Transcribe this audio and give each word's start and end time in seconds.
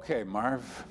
Okay, 0.00 0.24
Marv. 0.24 0.84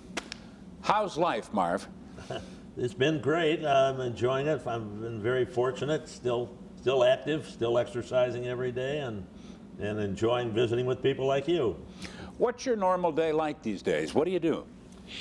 How's 0.82 1.18
life, 1.18 1.52
Marv? 1.52 1.88
It's 2.78 2.94
been 2.94 3.20
great. 3.20 3.66
I'm 3.66 4.00
enjoying 4.00 4.48
it. 4.48 4.66
I've 4.66 5.02
been 5.02 5.22
very 5.22 5.44
fortunate. 5.44 6.08
Still, 6.08 6.56
still 6.80 7.04
active. 7.04 7.46
Still 7.50 7.78
exercising 7.78 8.48
every 8.48 8.72
day, 8.72 9.00
and 9.00 9.26
and 9.80 10.00
enjoying 10.00 10.52
visiting 10.54 10.86
with 10.86 11.04
people 11.04 11.26
like 11.26 11.48
you. 11.48 11.76
What's 12.38 12.66
your 12.66 12.78
normal 12.78 13.12
day 13.12 13.34
like 13.34 13.62
these 13.64 13.82
days? 13.82 14.14
What 14.14 14.26
do 14.26 14.32
you 14.32 14.40
do? 14.40 14.64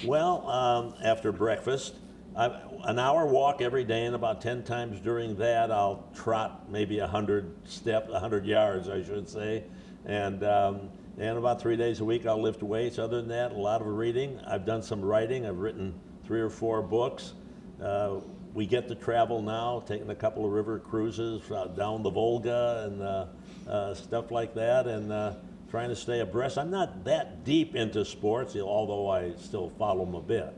Well, 0.04 0.46
um, 0.48 0.94
after 1.02 1.32
breakfast, 1.32 1.96
I, 2.36 2.60
an 2.84 3.00
hour 3.00 3.26
walk 3.26 3.60
every 3.60 3.84
day, 3.84 4.04
and 4.04 4.14
about 4.14 4.40
10 4.40 4.62
times 4.62 5.00
during 5.00 5.34
that, 5.36 5.72
I'll 5.72 6.04
trot 6.14 6.70
maybe 6.70 6.98
a 6.98 7.06
100 7.06 7.68
step, 7.68 8.08
100 8.08 8.46
yards, 8.46 8.88
I 8.88 9.02
should 9.02 9.28
say. 9.28 9.64
And, 10.04 10.44
um, 10.44 10.90
and 11.18 11.36
about 11.36 11.60
three 11.60 11.76
days 11.76 12.00
a 12.00 12.04
week, 12.04 12.26
I'll 12.26 12.40
lift 12.40 12.62
weights. 12.62 12.98
Other 12.98 13.16
than 13.16 13.28
that, 13.28 13.52
a 13.52 13.58
lot 13.58 13.80
of 13.80 13.88
reading. 13.88 14.40
I've 14.46 14.64
done 14.64 14.82
some 14.82 15.02
writing. 15.02 15.46
I've 15.46 15.58
written 15.58 15.98
three 16.24 16.40
or 16.40 16.50
four 16.50 16.80
books. 16.80 17.34
Uh, 17.82 18.20
we 18.54 18.66
get 18.66 18.88
to 18.88 18.94
travel 18.94 19.42
now, 19.42 19.82
taking 19.86 20.10
a 20.10 20.14
couple 20.14 20.44
of 20.44 20.52
river 20.52 20.78
cruises 20.78 21.50
uh, 21.50 21.66
down 21.66 22.02
the 22.02 22.10
Volga 22.10 22.84
and 22.86 23.02
uh, 23.02 23.26
uh 23.68 23.94
stuff 23.94 24.30
like 24.30 24.54
that. 24.54 24.86
And 24.86 25.12
uh, 25.12 25.34
trying 25.70 25.88
to 25.88 25.96
stay 25.96 26.20
abreast. 26.20 26.56
I'm 26.56 26.70
not 26.70 27.04
that 27.04 27.44
deep 27.44 27.74
into 27.74 28.04
sports, 28.04 28.56
although 28.56 29.10
I 29.10 29.34
still 29.36 29.68
follow 29.70 30.04
them 30.04 30.14
a 30.14 30.22
bit. 30.22 30.54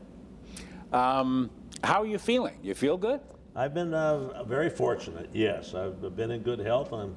Um, 0.93 1.49
how 1.83 2.01
are 2.01 2.05
you 2.05 2.17
feeling? 2.17 2.57
You 2.61 2.75
feel 2.75 2.97
good? 2.97 3.19
I've 3.55 3.73
been 3.73 3.93
uh, 3.93 4.43
very 4.43 4.69
fortunate, 4.69 5.29
yes. 5.33 5.73
I've 5.73 6.15
been 6.15 6.31
in 6.31 6.41
good 6.41 6.59
health. 6.59 6.93
I'm 6.93 7.15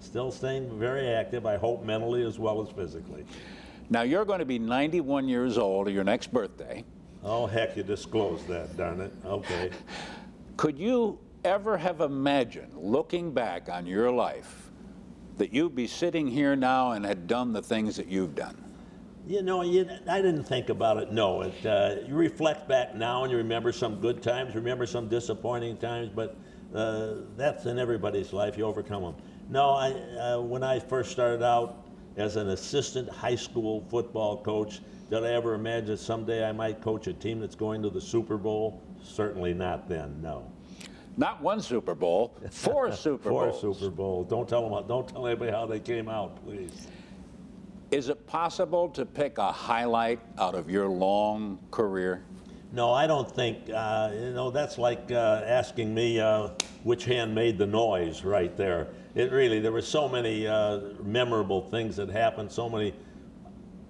still 0.00 0.30
staying 0.30 0.78
very 0.78 1.08
active, 1.08 1.46
I 1.46 1.56
hope 1.56 1.84
mentally 1.84 2.24
as 2.24 2.38
well 2.38 2.62
as 2.62 2.68
physically. 2.70 3.24
Now, 3.88 4.02
you're 4.02 4.24
going 4.24 4.40
to 4.40 4.44
be 4.44 4.58
91 4.58 5.28
years 5.28 5.58
old 5.58 5.90
your 5.90 6.04
next 6.04 6.32
birthday. 6.32 6.84
Oh, 7.22 7.46
heck, 7.46 7.76
you 7.76 7.82
disclosed 7.82 8.46
that, 8.48 8.76
darn 8.76 9.00
it. 9.00 9.12
Okay. 9.24 9.70
Could 10.56 10.78
you 10.78 11.18
ever 11.44 11.76
have 11.76 12.00
imagined 12.00 12.72
looking 12.74 13.32
back 13.32 13.68
on 13.68 13.86
your 13.86 14.10
life 14.10 14.70
that 15.36 15.52
you'd 15.52 15.74
be 15.74 15.86
sitting 15.86 16.26
here 16.26 16.56
now 16.56 16.92
and 16.92 17.04
had 17.04 17.26
done 17.26 17.52
the 17.52 17.62
things 17.62 17.96
that 17.96 18.06
you've 18.06 18.34
done? 18.34 18.62
You 19.26 19.42
know, 19.42 19.62
you, 19.62 19.88
I 20.08 20.22
didn't 20.22 20.44
think 20.44 20.68
about 20.68 20.98
it. 20.98 21.12
No, 21.12 21.42
it, 21.42 21.66
uh, 21.66 21.96
you 22.06 22.14
reflect 22.14 22.68
back 22.68 22.94
now 22.94 23.24
and 23.24 23.30
you 23.30 23.38
remember 23.38 23.72
some 23.72 24.00
good 24.00 24.22
times, 24.22 24.54
remember 24.54 24.86
some 24.86 25.08
disappointing 25.08 25.78
times, 25.78 26.10
but 26.14 26.36
uh, 26.74 27.14
that's 27.36 27.66
in 27.66 27.78
everybody's 27.78 28.32
life. 28.32 28.56
You 28.56 28.64
overcome 28.64 29.02
them. 29.02 29.14
No, 29.48 29.70
I, 29.70 29.92
uh, 29.92 30.40
when 30.40 30.62
I 30.62 30.78
first 30.78 31.12
started 31.12 31.42
out 31.42 31.86
as 32.16 32.36
an 32.36 32.50
assistant 32.50 33.08
high 33.08 33.36
school 33.36 33.84
football 33.88 34.42
coach, 34.42 34.80
did 35.08 35.24
I 35.24 35.32
ever 35.34 35.54
imagine 35.54 35.96
someday 35.96 36.44
I 36.44 36.52
might 36.52 36.80
coach 36.80 37.06
a 37.06 37.12
team 37.12 37.40
that's 37.40 37.54
going 37.54 37.82
to 37.82 37.90
the 37.90 38.00
Super 38.00 38.36
Bowl? 38.36 38.82
Certainly 39.02 39.54
not 39.54 39.88
then. 39.88 40.20
No. 40.20 40.50
Not 41.16 41.40
one 41.40 41.60
Super 41.62 41.94
Bowl, 41.94 42.34
four 42.50 42.92
Super 42.92 43.30
Bowls. 43.30 43.60
Four 43.60 43.74
Super 43.74 43.90
Bowls. 43.90 44.28
Don't 44.28 44.48
tell 44.48 44.68
them. 44.68 44.86
Don't 44.88 45.08
tell 45.08 45.26
anybody 45.26 45.52
how 45.52 45.64
they 45.64 45.80
came 45.80 46.08
out, 46.08 46.44
please. 46.44 46.88
Is 47.92 48.08
it 48.08 48.26
possible 48.26 48.88
to 48.90 49.06
pick 49.06 49.38
a 49.38 49.52
highlight 49.52 50.18
out 50.38 50.56
of 50.56 50.68
your 50.68 50.88
long 50.88 51.58
career? 51.70 52.24
No, 52.72 52.92
I 52.92 53.06
don't 53.06 53.30
think. 53.30 53.70
Uh, 53.72 54.10
you 54.12 54.32
know, 54.32 54.50
that's 54.50 54.76
like 54.78 55.10
uh, 55.10 55.42
asking 55.46 55.94
me 55.94 56.20
uh, 56.20 56.48
which 56.82 57.04
hand 57.04 57.34
made 57.34 57.58
the 57.58 57.66
noise 57.66 58.24
right 58.24 58.56
there. 58.56 58.88
It 59.14 59.32
really, 59.32 59.60
there 59.60 59.72
were 59.72 59.80
so 59.80 60.08
many 60.08 60.46
uh, 60.46 60.80
memorable 61.02 61.62
things 61.62 61.96
that 61.96 62.10
happened, 62.10 62.50
so 62.50 62.68
many 62.68 62.92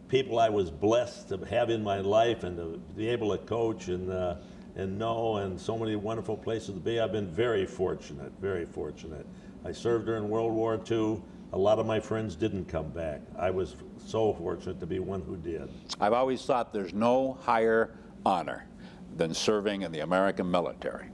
people 0.09 0.39
I 0.39 0.49
was 0.49 0.71
blessed 0.71 1.31
to 1.31 1.39
have 1.47 1.71
in 1.71 1.83
my 1.83 1.99
life 1.99 2.45
and 2.45 2.57
to 2.57 2.81
be 2.97 3.09
able 3.09 3.37
to 3.37 3.39
coach 3.45 3.89
and 3.89 4.11
uh, 4.11 4.37
and 4.77 4.99
know 4.99 5.37
and 5.37 5.59
so 5.59 5.77
many 5.79 5.97
wonderful 5.97 6.37
places 6.37 6.75
to 6.75 6.81
be. 6.81 7.01
I've 7.01 7.13
been 7.13 7.29
very 7.29 7.67
fortunate, 7.67 8.33
very 8.41 8.67
fortunate. 8.67 9.27
I 9.65 9.73
served 9.73 10.07
during 10.07 10.29
World 10.29 10.53
War 10.53 10.81
II. 10.89 11.21
A 11.53 11.59
lot 11.59 11.79
of 11.79 11.87
my 11.87 11.99
friends 11.99 12.37
didn't 12.37 12.67
come 12.67 12.91
back. 12.91 13.21
I 13.39 13.51
was 13.51 13.77
so 14.05 14.35
fortunate 14.35 14.79
to 14.81 14.87
be 14.87 14.99
one 14.99 15.23
who 15.23 15.37
did. 15.37 15.69
I've 16.01 16.13
always 16.13 16.45
thought 16.45 16.73
there's 16.73 16.93
no 16.93 17.39
higher 17.41 17.95
honor 18.27 18.67
than 19.17 19.35
serving 19.35 19.83
in 19.83 19.93
the 19.93 20.01
American 20.01 20.51
military. 20.51 21.07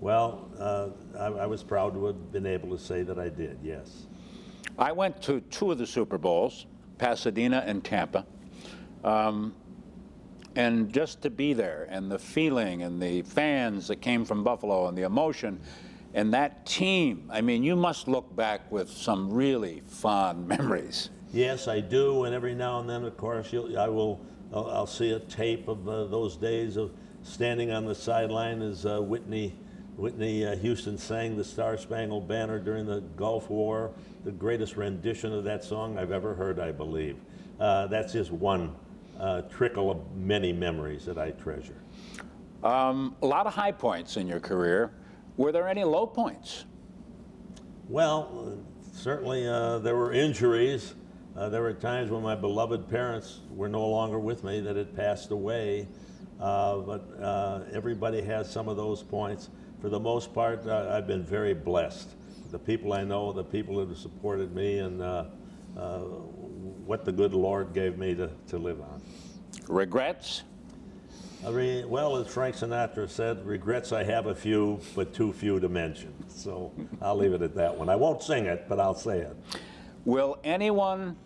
Well, 0.00 0.48
uh, 0.58 0.88
I, 1.18 1.42
I, 1.42 1.46
was 1.46 1.62
proud 1.62 1.92
to 1.94 2.06
have 2.06 2.32
been 2.32 2.46
able 2.46 2.70
to 2.70 2.82
say 2.82 3.02
that 3.02 3.18
I 3.18 3.28
did, 3.28 3.58
yes. 3.62 4.06
I 4.78 4.92
went 4.92 5.20
to 5.22 5.40
two 5.42 5.72
of 5.72 5.78
the 5.78 5.86
Super 5.86 6.16
Bowls, 6.16 6.66
Pasadena 6.96 7.62
and 7.66 7.84
Tampa. 7.84 8.24
Um, 9.04 9.54
and 10.56 10.92
just 10.92 11.22
to 11.22 11.30
be 11.30 11.52
there 11.52 11.86
and 11.90 12.10
the 12.10 12.18
feeling 12.18 12.82
and 12.82 13.00
the 13.00 13.22
fans 13.22 13.88
that 13.88 13.96
came 13.96 14.24
from 14.24 14.42
Buffalo 14.42 14.88
and 14.88 14.96
the 14.96 15.02
emotion 15.02 15.60
and 16.14 16.32
that 16.34 16.66
team, 16.66 17.30
I 17.30 17.40
mean, 17.40 17.62
you 17.62 17.76
must 17.76 18.08
look 18.08 18.34
back 18.34 18.70
with 18.72 18.90
some 18.90 19.32
really 19.32 19.82
fond 19.86 20.48
memories. 20.56 21.10
Yes, 21.32 21.68
I 21.68 21.80
do, 21.80 22.24
and 22.24 22.34
every 22.34 22.54
now 22.54 22.80
and 22.80 22.88
then, 22.88 23.04
of 23.04 23.16
course, 23.16 23.54
I 23.54 23.88
will. 23.88 24.20
I'll, 24.52 24.68
I'll, 24.68 24.86
see 24.86 25.12
a 25.12 25.20
tape 25.20 25.68
of 25.68 25.88
uh, 25.88 26.06
those 26.06 26.36
days 26.36 26.76
of 26.76 26.90
standing 27.22 27.70
on 27.70 27.84
the 27.84 27.94
sideline 27.94 28.62
as 28.62 28.86
uh, 28.86 29.00
Whitney, 29.00 29.54
Whitney 29.96 30.46
uh, 30.46 30.56
Houston 30.56 30.98
sang 30.98 31.36
the 31.36 31.44
Star 31.44 31.76
Spangled 31.76 32.26
Banner 32.26 32.58
during 32.58 32.86
the 32.86 33.00
Gulf 33.16 33.50
War, 33.50 33.92
the 34.24 34.32
greatest 34.32 34.76
rendition 34.76 35.32
of 35.32 35.44
that 35.44 35.64
song 35.64 35.98
I've 35.98 36.12
ever 36.12 36.34
heard, 36.34 36.58
I 36.58 36.72
believe. 36.72 37.16
Uh, 37.58 37.86
that's 37.88 38.12
just 38.12 38.30
one 38.30 38.74
uh, 39.18 39.42
trickle 39.42 39.90
of 39.90 40.16
many 40.16 40.52
memories 40.52 41.04
that 41.04 41.18
I 41.18 41.32
treasure. 41.32 41.76
Um, 42.62 43.16
a 43.22 43.26
lot 43.26 43.46
of 43.46 43.54
high 43.54 43.72
points 43.72 44.16
in 44.16 44.26
your 44.26 44.40
career. 44.40 44.92
Were 45.36 45.52
there 45.52 45.68
any 45.68 45.84
low 45.84 46.06
points? 46.06 46.64
Well, 47.88 48.58
certainly 48.92 49.46
uh, 49.46 49.78
there 49.78 49.96
were 49.96 50.12
injuries. 50.12 50.94
Uh, 51.36 51.48
there 51.48 51.62
were 51.62 51.72
times 51.72 52.10
when 52.10 52.22
my 52.22 52.34
beloved 52.34 52.88
parents 52.88 53.40
were 53.54 53.68
no 53.68 53.86
longer 53.86 54.18
with 54.18 54.44
me, 54.44 54.60
that 54.60 54.76
had 54.76 54.94
passed 54.94 55.30
away. 55.30 55.86
Uh, 56.40 56.78
but 56.78 57.22
uh, 57.22 57.60
everybody 57.72 58.22
has 58.22 58.50
some 58.50 58.68
of 58.68 58.76
those 58.76 59.02
points. 59.02 59.50
For 59.80 59.88
the 59.88 60.00
most 60.00 60.32
part, 60.32 60.66
uh, 60.66 60.90
I've 60.92 61.06
been 61.06 61.24
very 61.24 61.54
blessed. 61.54 62.08
The 62.50 62.58
people 62.58 62.92
I 62.92 63.04
know, 63.04 63.32
the 63.32 63.44
people 63.44 63.76
that 63.76 63.88
have 63.88 63.98
supported 63.98 64.54
me, 64.54 64.78
and 64.78 65.00
what 66.84 67.04
the 67.04 67.12
good 67.12 67.34
Lord 67.34 67.72
gave 67.72 67.98
me 67.98 68.14
to, 68.16 68.30
to 68.48 68.58
live 68.58 68.80
on. 68.80 69.00
Regrets? 69.68 70.42
Re, 71.46 71.84
well, 71.84 72.16
as 72.16 72.26
Frank 72.26 72.56
Sinatra 72.56 73.08
said, 73.08 73.46
regrets 73.46 73.92
I 73.92 74.02
have 74.02 74.26
a 74.26 74.34
few, 74.34 74.80
but 74.94 75.14
too 75.14 75.32
few 75.32 75.60
to 75.60 75.68
mention. 75.68 76.12
So 76.28 76.72
I'll 77.00 77.16
leave 77.16 77.32
it 77.32 77.42
at 77.42 77.54
that 77.54 77.76
one. 77.76 77.88
I 77.88 77.96
won't 77.96 78.22
sing 78.22 78.46
it, 78.46 78.66
but 78.68 78.80
I'll 78.80 78.94
say 78.94 79.20
it. 79.20 79.36
Will 80.04 80.38
anyone 80.44 81.16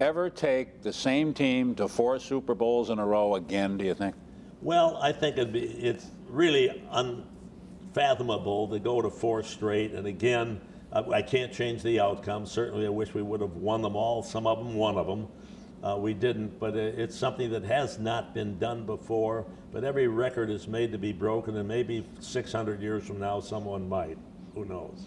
ever 0.00 0.30
take 0.30 0.82
the 0.82 0.92
same 0.92 1.34
team 1.34 1.74
to 1.74 1.86
four 1.86 2.18
Super 2.18 2.54
Bowls 2.54 2.90
in 2.90 2.98
a 2.98 3.06
row 3.06 3.34
again, 3.34 3.76
do 3.76 3.84
you 3.84 3.94
think? 3.94 4.14
Well, 4.62 4.98
I 5.00 5.12
think 5.12 5.36
it'd 5.36 5.52
be, 5.52 5.60
it's 5.60 6.06
really 6.28 6.82
unfathomable 6.90 8.68
to 8.68 8.78
go 8.78 9.02
to 9.02 9.10
four 9.10 9.42
straight. 9.42 9.92
And 9.92 10.06
again, 10.06 10.60
I 10.92 11.22
can't 11.22 11.52
change 11.52 11.82
the 11.82 12.00
outcome. 12.00 12.46
Certainly, 12.46 12.86
I 12.86 12.90
wish 12.90 13.14
we 13.14 13.22
would 13.22 13.40
have 13.40 13.56
won 13.56 13.82
them 13.82 13.94
all. 13.94 14.22
Some 14.22 14.46
of 14.46 14.58
them, 14.58 14.74
one 14.74 14.96
of 14.96 15.06
them. 15.06 15.28
Uh, 15.82 15.96
we 15.96 16.12
didn't, 16.12 16.58
but 16.60 16.76
it's 16.76 17.16
something 17.16 17.50
that 17.50 17.64
has 17.64 17.98
not 17.98 18.34
been 18.34 18.58
done 18.58 18.84
before. 18.84 19.46
But 19.72 19.84
every 19.84 20.08
record 20.08 20.50
is 20.50 20.66
made 20.66 20.92
to 20.92 20.98
be 20.98 21.12
broken, 21.12 21.56
and 21.56 21.66
maybe 21.66 22.04
600 22.18 22.82
years 22.82 23.06
from 23.06 23.18
now, 23.20 23.40
someone 23.40 23.88
might. 23.88 24.18
Who 24.54 24.64
knows? 24.64 25.06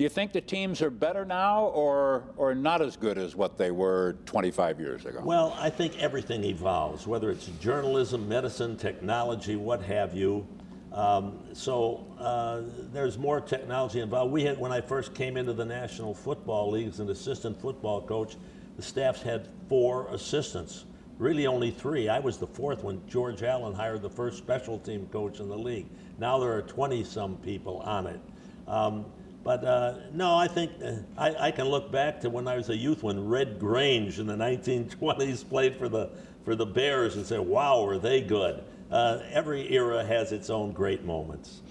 Do 0.00 0.04
you 0.04 0.08
think 0.08 0.32
the 0.32 0.40
teams 0.40 0.80
are 0.80 0.88
better 0.88 1.26
now 1.26 1.64
or, 1.64 2.24
or 2.38 2.54
not 2.54 2.80
as 2.80 2.96
good 2.96 3.18
as 3.18 3.36
what 3.36 3.58
they 3.58 3.70
were 3.70 4.16
25 4.24 4.80
years 4.80 5.04
ago? 5.04 5.20
Well, 5.22 5.54
I 5.58 5.68
think 5.68 5.98
everything 5.98 6.42
evolves, 6.42 7.06
whether 7.06 7.30
it's 7.30 7.48
journalism, 7.60 8.26
medicine, 8.26 8.78
technology, 8.78 9.56
what 9.56 9.82
have 9.82 10.14
you. 10.14 10.48
Um, 10.90 11.40
so 11.52 12.06
uh, 12.18 12.62
there's 12.94 13.18
more 13.18 13.42
technology 13.42 14.00
involved. 14.00 14.32
We 14.32 14.42
had, 14.42 14.58
when 14.58 14.72
I 14.72 14.80
first 14.80 15.14
came 15.14 15.36
into 15.36 15.52
the 15.52 15.66
National 15.66 16.14
Football 16.14 16.70
League 16.70 16.88
as 16.88 17.00
an 17.00 17.10
assistant 17.10 17.60
football 17.60 18.00
coach, 18.00 18.36
the 18.78 18.82
staffs 18.82 19.20
had 19.20 19.48
four 19.68 20.08
assistants. 20.14 20.86
Really, 21.18 21.46
only 21.46 21.70
three. 21.70 22.08
I 22.08 22.20
was 22.20 22.38
the 22.38 22.46
fourth 22.46 22.82
when 22.82 23.06
George 23.06 23.42
Allen 23.42 23.74
hired 23.74 24.00
the 24.00 24.08
first 24.08 24.38
special 24.38 24.78
team 24.78 25.06
coach 25.12 25.40
in 25.40 25.50
the 25.50 25.58
league. 25.58 25.88
Now 26.18 26.38
there 26.38 26.56
are 26.56 26.62
20 26.62 27.04
some 27.04 27.36
people 27.36 27.80
on 27.80 28.06
it. 28.06 28.20
Um, 28.66 29.04
but 29.42 29.64
uh, 29.64 29.94
no, 30.12 30.34
I 30.34 30.48
think 30.48 30.72
uh, 30.84 30.96
I, 31.16 31.46
I, 31.46 31.50
can 31.50 31.66
look 31.66 31.90
back 31.90 32.20
to 32.20 32.30
when 32.30 32.46
I 32.46 32.56
was 32.56 32.68
a 32.68 32.76
youth 32.76 33.02
when 33.02 33.28
Red 33.28 33.58
Grange 33.58 34.18
in 34.18 34.26
the 34.26 34.36
1920s 34.36 35.48
played 35.48 35.76
for 35.76 35.88
the 35.88 36.10
for 36.44 36.54
the 36.54 36.66
Bears 36.66 37.16
and 37.16 37.26
say, 37.26 37.38
"Wow, 37.38 37.84
are 37.86 37.98
they 37.98 38.20
good?" 38.20 38.64
uh, 38.90 39.20
every 39.30 39.72
era 39.72 40.04
has 40.04 40.32
its 40.32 40.50
own 40.50 40.72
great 40.72 41.04
moments. 41.04 41.62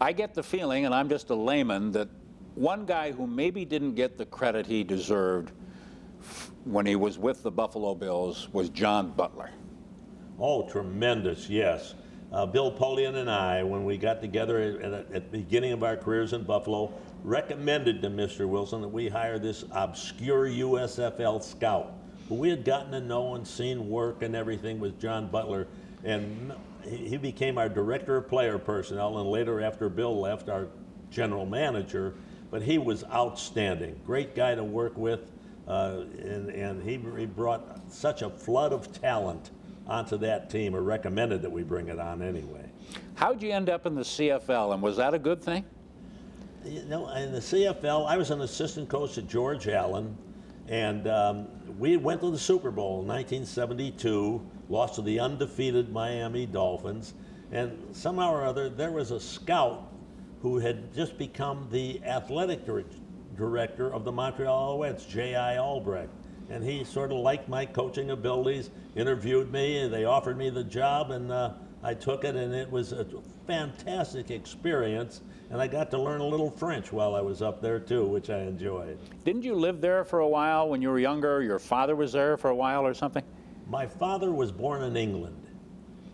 I 0.00 0.12
get 0.12 0.34
the 0.34 0.42
feeling, 0.42 0.84
and 0.84 0.94
I'm 0.94 1.08
just 1.08 1.30
a 1.30 1.34
layman, 1.34 1.90
that 1.92 2.08
one 2.54 2.84
guy 2.84 3.12
who 3.12 3.26
maybe 3.26 3.64
didn't 3.64 3.94
get 3.94 4.18
the 4.18 4.26
credit 4.26 4.66
he 4.66 4.84
deserved 4.84 5.52
when 6.64 6.84
he 6.84 6.96
was 6.96 7.18
with 7.18 7.42
the 7.42 7.50
Buffalo 7.50 7.94
Bills 7.94 8.48
was 8.52 8.68
John 8.70 9.10
Butler. 9.12 9.50
Oh, 10.38 10.68
tremendous, 10.68 11.48
yes. 11.48 11.94
Uh, 12.36 12.44
Bill 12.44 12.70
Polian 12.70 13.14
and 13.14 13.30
I, 13.30 13.62
when 13.62 13.86
we 13.86 13.96
got 13.96 14.20
together 14.20 14.60
at, 14.60 14.92
at, 14.92 15.32
the 15.32 15.38
beginning 15.38 15.72
of 15.72 15.82
our 15.82 15.96
careers 15.96 16.34
in 16.34 16.42
Buffalo, 16.42 16.92
recommended 17.24 18.02
to 18.02 18.10
Mr. 18.10 18.46
Wilson 18.46 18.82
that 18.82 18.88
we 18.88 19.08
hire 19.08 19.38
this 19.38 19.64
obscure 19.70 20.46
USFL 20.46 21.42
scout 21.42 21.94
who 22.28 22.34
we 22.34 22.50
had 22.50 22.62
gotten 22.62 22.92
to 22.92 23.00
know 23.00 23.36
and 23.36 23.48
seen 23.48 23.88
work 23.88 24.20
and 24.20 24.36
everything 24.36 24.78
with 24.78 25.00
John 25.00 25.28
Butler. 25.28 25.66
And 26.04 26.52
he 26.86 27.16
became 27.16 27.56
our 27.56 27.70
director 27.70 28.18
of 28.18 28.28
player 28.28 28.58
personnel, 28.58 29.16
and 29.16 29.30
later, 29.30 29.62
after 29.62 29.88
Bill 29.88 30.20
left, 30.20 30.50
our 30.50 30.68
general 31.10 31.46
manager. 31.46 32.12
But 32.50 32.60
he 32.60 32.76
was 32.76 33.02
outstanding, 33.04 33.98
great 34.04 34.34
guy 34.34 34.54
to 34.54 34.62
work 34.62 34.94
with, 34.98 35.32
uh, 35.66 36.02
and, 36.18 36.50
and 36.50 36.82
he, 36.82 37.00
he 37.18 37.24
brought 37.24 37.80
such 37.90 38.20
a 38.20 38.28
flood 38.28 38.74
of 38.74 38.92
talent 38.92 39.52
onto 39.86 40.16
that 40.18 40.50
team, 40.50 40.74
or 40.74 40.82
recommended 40.82 41.42
that 41.42 41.50
we 41.50 41.62
bring 41.62 41.88
it 41.88 41.98
on 41.98 42.22
anyway. 42.22 42.64
How'd 43.14 43.42
you 43.42 43.52
end 43.52 43.70
up 43.70 43.86
in 43.86 43.94
the 43.94 44.02
CFL, 44.02 44.74
and 44.74 44.82
was 44.82 44.96
that 44.96 45.14
a 45.14 45.18
good 45.18 45.42
thing? 45.42 45.64
You 46.64 46.84
know, 46.84 47.08
in 47.10 47.32
the 47.32 47.38
CFL, 47.38 48.06
I 48.08 48.16
was 48.16 48.30
an 48.30 48.40
assistant 48.40 48.88
coach 48.88 49.18
at 49.18 49.28
George 49.28 49.68
Allen, 49.68 50.16
and 50.68 51.06
um, 51.06 51.46
we 51.78 51.96
went 51.96 52.20
to 52.22 52.30
the 52.30 52.38
Super 52.38 52.70
Bowl 52.70 53.00
in 53.00 53.06
1972, 53.06 54.44
lost 54.68 54.96
to 54.96 55.02
the 55.02 55.20
undefeated 55.20 55.92
Miami 55.92 56.46
Dolphins, 56.46 57.14
and 57.52 57.78
somehow 57.92 58.32
or 58.32 58.44
other 58.44 58.68
there 58.68 58.90
was 58.90 59.12
a 59.12 59.20
scout 59.20 59.92
who 60.42 60.58
had 60.58 60.92
just 60.94 61.16
become 61.16 61.68
the 61.70 62.02
athletic 62.04 62.66
director 63.36 63.92
of 63.92 64.04
the 64.04 64.12
Montreal 64.12 64.78
Alouettes, 64.78 65.08
J.I. 65.08 65.58
Albrecht. 65.58 66.10
And 66.48 66.62
he 66.62 66.84
sort 66.84 67.10
of 67.10 67.18
liked 67.18 67.48
my 67.48 67.66
coaching 67.66 68.10
abilities, 68.10 68.70
interviewed 68.94 69.52
me, 69.52 69.78
and 69.78 69.92
they 69.92 70.04
offered 70.04 70.38
me 70.38 70.50
the 70.50 70.64
job, 70.64 71.10
and 71.10 71.32
uh, 71.32 71.52
I 71.82 71.94
took 71.94 72.24
it, 72.24 72.36
and 72.36 72.54
it 72.54 72.70
was 72.70 72.92
a 72.92 73.06
fantastic 73.46 74.30
experience. 74.30 75.22
And 75.50 75.60
I 75.60 75.66
got 75.66 75.90
to 75.92 75.98
learn 75.98 76.20
a 76.20 76.26
little 76.26 76.50
French 76.50 76.92
while 76.92 77.14
I 77.14 77.20
was 77.20 77.42
up 77.42 77.60
there 77.60 77.78
too, 77.78 78.04
which 78.04 78.30
I 78.30 78.40
enjoyed. 78.40 78.98
Didn't 79.24 79.42
you 79.42 79.54
live 79.54 79.80
there 79.80 80.04
for 80.04 80.20
a 80.20 80.28
while 80.28 80.68
when 80.68 80.82
you 80.82 80.88
were 80.88 80.98
younger? 80.98 81.42
Your 81.42 81.58
father 81.58 81.94
was 81.94 82.12
there 82.12 82.36
for 82.36 82.50
a 82.50 82.54
while 82.54 82.84
or 82.84 82.94
something? 82.94 83.22
My 83.68 83.86
father 83.86 84.32
was 84.32 84.50
born 84.50 84.82
in 84.82 84.96
England. 84.96 85.42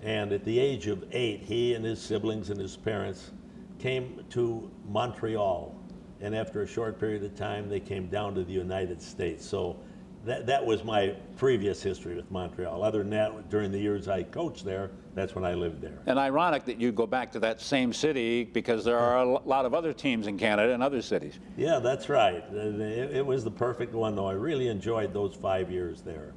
And 0.03 0.33
at 0.33 0.45
the 0.45 0.59
age 0.59 0.89
of 0.89 1.05
eight, 1.13 1.43
he 1.43 1.75
and 1.75 1.85
his 1.85 2.01
siblings 2.01 2.51
and 2.51 2.61
his 2.61 2.77
parents 2.77 3.31
came 3.79 4.25
to 4.31 4.71
Montreal. 4.89 5.75
And 6.21 6.35
after 6.35 6.63
a 6.63 6.67
short 6.67 6.99
period 6.99 7.23
of 7.25 7.37
time, 7.37 7.69
they 7.69 7.81
came 7.81 8.09
down 8.09 8.35
to 8.35 8.45
the 8.45 8.53
United 8.53 9.01
States. 9.01 9.47
So 9.47 9.77
that, 10.25 10.47
that 10.47 10.65
was 10.65 10.85
my 10.85 11.15
previous 11.37 11.83
history 11.83 12.15
with 12.15 12.31
Montreal. 12.31 12.83
Other 12.83 12.99
than 12.99 13.11
that, 13.11 13.51
during 13.51 13.73
the 13.73 13.79
years 13.79 14.07
I 14.07 14.23
coached 14.23 14.65
there, 14.65 14.91
that's 15.15 15.35
when 15.35 15.45
I 15.45 15.55
lived 15.55 15.81
there. 15.81 15.99
And 16.07 16.19
ironic 16.19 16.65
that 16.67 16.81
you 16.81 16.93
go 16.93 17.07
back 17.07 17.33
to 17.33 17.41
that 17.41 17.61
same 17.61 17.93
city 17.93 18.45
because 18.45 18.85
there 18.85 18.99
are 18.99 19.19
a 19.19 19.25
lot 19.25 19.67
of 19.67 19.75
other 19.75 19.93
teams 19.93 20.29
in 20.29 20.39
Canada 20.39 20.73
and 20.73 20.83
other 20.83 21.03
cities. 21.03 21.41
Yeah, 21.57 21.81
that's 21.81 22.09
right. 22.09 22.45
Uh, 22.53 22.59
it, 22.59 23.17
it 23.17 23.27
was 23.27 23.43
the 23.43 23.51
perfect 23.51 23.95
one, 23.95 24.15
though. 24.15 24.27
I 24.27 24.35
really 24.35 24.69
enjoyed 24.69 25.13
those 25.13 25.35
five 25.35 25.71
years 25.71 26.03
there. 26.03 26.35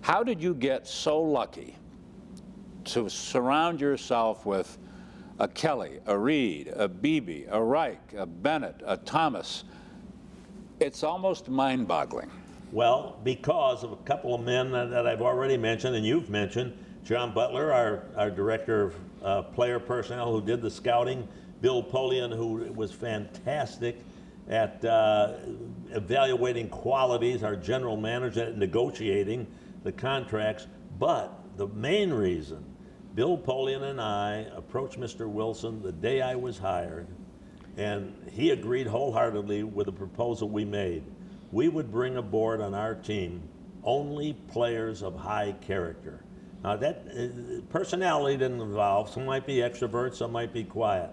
How 0.00 0.24
did 0.24 0.42
you 0.42 0.54
get 0.54 0.86
so 0.86 1.20
lucky 1.20 1.76
to 2.86 3.08
surround 3.08 3.80
yourself 3.80 4.44
with 4.44 4.78
a 5.38 5.46
Kelly, 5.46 6.00
a 6.06 6.18
Reed, 6.18 6.72
a 6.74 6.88
Beebe, 6.88 7.44
a 7.50 7.62
Reich, 7.62 8.14
a 8.16 8.26
Bennett, 8.26 8.82
a 8.84 8.96
Thomas? 8.96 9.64
It's 10.80 11.04
almost 11.04 11.48
mind 11.48 11.86
boggling. 11.86 12.30
Well, 12.72 13.18
because 13.24 13.82
of 13.82 13.90
a 13.90 13.96
couple 13.96 14.32
of 14.32 14.42
men 14.42 14.70
that 14.70 15.04
I've 15.04 15.22
already 15.22 15.56
mentioned 15.56 15.96
and 15.96 16.06
you've 16.06 16.30
mentioned 16.30 16.72
John 17.04 17.34
Butler, 17.34 17.72
our, 17.72 18.04
our 18.14 18.30
director 18.30 18.82
of 18.82 18.94
uh, 19.24 19.42
player 19.42 19.80
personnel 19.80 20.30
who 20.30 20.40
did 20.40 20.62
the 20.62 20.70
scouting, 20.70 21.26
Bill 21.60 21.82
Polian, 21.82 22.34
who 22.34 22.72
was 22.72 22.92
fantastic 22.92 23.98
at 24.48 24.84
uh, 24.84 25.34
evaluating 25.90 26.68
qualities, 26.68 27.42
our 27.42 27.56
general 27.56 27.96
manager 27.96 28.44
at 28.44 28.56
negotiating 28.56 29.48
the 29.82 29.90
contracts. 29.90 30.68
But 31.00 31.32
the 31.56 31.66
main 31.68 32.12
reason 32.12 32.64
Bill 33.16 33.36
Polian 33.36 33.82
and 33.82 34.00
I 34.00 34.46
approached 34.54 35.00
Mr. 35.00 35.28
Wilson 35.28 35.82
the 35.82 35.90
day 35.90 36.22
I 36.22 36.36
was 36.36 36.56
hired, 36.56 37.08
and 37.76 38.14
he 38.30 38.50
agreed 38.50 38.86
wholeheartedly 38.86 39.64
with 39.64 39.86
the 39.86 39.92
proposal 39.92 40.48
we 40.48 40.64
made 40.64 41.02
we 41.52 41.68
would 41.68 41.90
bring 41.90 42.16
aboard 42.16 42.60
on 42.60 42.74
our 42.74 42.94
team 42.94 43.42
only 43.82 44.34
players 44.48 45.02
of 45.02 45.16
high 45.16 45.54
character. 45.60 46.22
Now 46.62 46.76
that 46.76 47.06
uh, 47.08 47.60
personality 47.70 48.36
didn't 48.36 48.60
involve. 48.60 49.10
Some 49.10 49.24
might 49.24 49.46
be 49.46 49.56
extroverts, 49.56 50.16
some 50.16 50.32
might 50.32 50.52
be 50.52 50.64
quiet. 50.64 51.10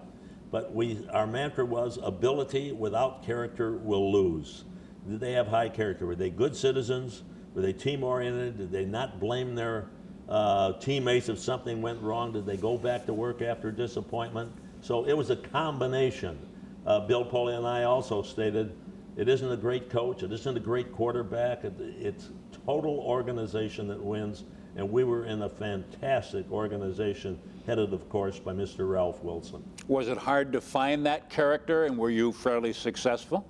But 0.50 0.74
we, 0.74 1.06
our 1.12 1.26
mantra 1.26 1.64
was 1.64 1.98
ability 2.02 2.72
without 2.72 3.24
character 3.24 3.72
will 3.72 4.12
lose. 4.12 4.64
Did 5.08 5.20
they 5.20 5.32
have 5.32 5.46
high 5.46 5.68
character? 5.68 6.06
Were 6.06 6.16
they 6.16 6.30
good 6.30 6.56
citizens? 6.56 7.22
Were 7.54 7.62
they 7.62 7.72
team 7.72 8.02
oriented? 8.04 8.58
Did 8.58 8.70
they 8.70 8.84
not 8.84 9.20
blame 9.20 9.54
their 9.54 9.88
uh, 10.28 10.74
teammates 10.74 11.28
if 11.28 11.38
something 11.38 11.82
went 11.82 12.00
wrong? 12.00 12.32
Did 12.32 12.46
they 12.46 12.56
go 12.56 12.78
back 12.78 13.06
to 13.06 13.14
work 13.14 13.42
after 13.42 13.70
disappointment? 13.70 14.52
So 14.80 15.06
it 15.06 15.14
was 15.14 15.30
a 15.30 15.36
combination. 15.36 16.38
Uh, 16.86 17.00
Bill 17.00 17.24
Polian 17.24 17.58
and 17.58 17.66
I 17.66 17.84
also 17.84 18.22
stated 18.22 18.74
it 19.18 19.28
isn't 19.28 19.50
a 19.50 19.56
great 19.56 19.90
coach. 19.90 20.22
It 20.22 20.32
isn't 20.32 20.56
a 20.56 20.60
great 20.60 20.92
quarterback. 20.92 21.64
It, 21.64 21.74
it's 21.80 22.28
total 22.64 23.00
organization 23.00 23.88
that 23.88 24.00
wins. 24.00 24.44
And 24.76 24.88
we 24.88 25.02
were 25.02 25.24
in 25.24 25.42
a 25.42 25.48
fantastic 25.48 26.48
organization, 26.52 27.36
headed, 27.66 27.92
of 27.92 28.08
course, 28.08 28.38
by 28.38 28.52
Mr. 28.52 28.88
Ralph 28.88 29.20
Wilson. 29.24 29.64
Was 29.88 30.06
it 30.06 30.16
hard 30.16 30.52
to 30.52 30.60
find 30.60 31.04
that 31.06 31.28
character, 31.30 31.86
and 31.86 31.98
were 31.98 32.10
you 32.10 32.30
fairly 32.32 32.72
successful? 32.72 33.44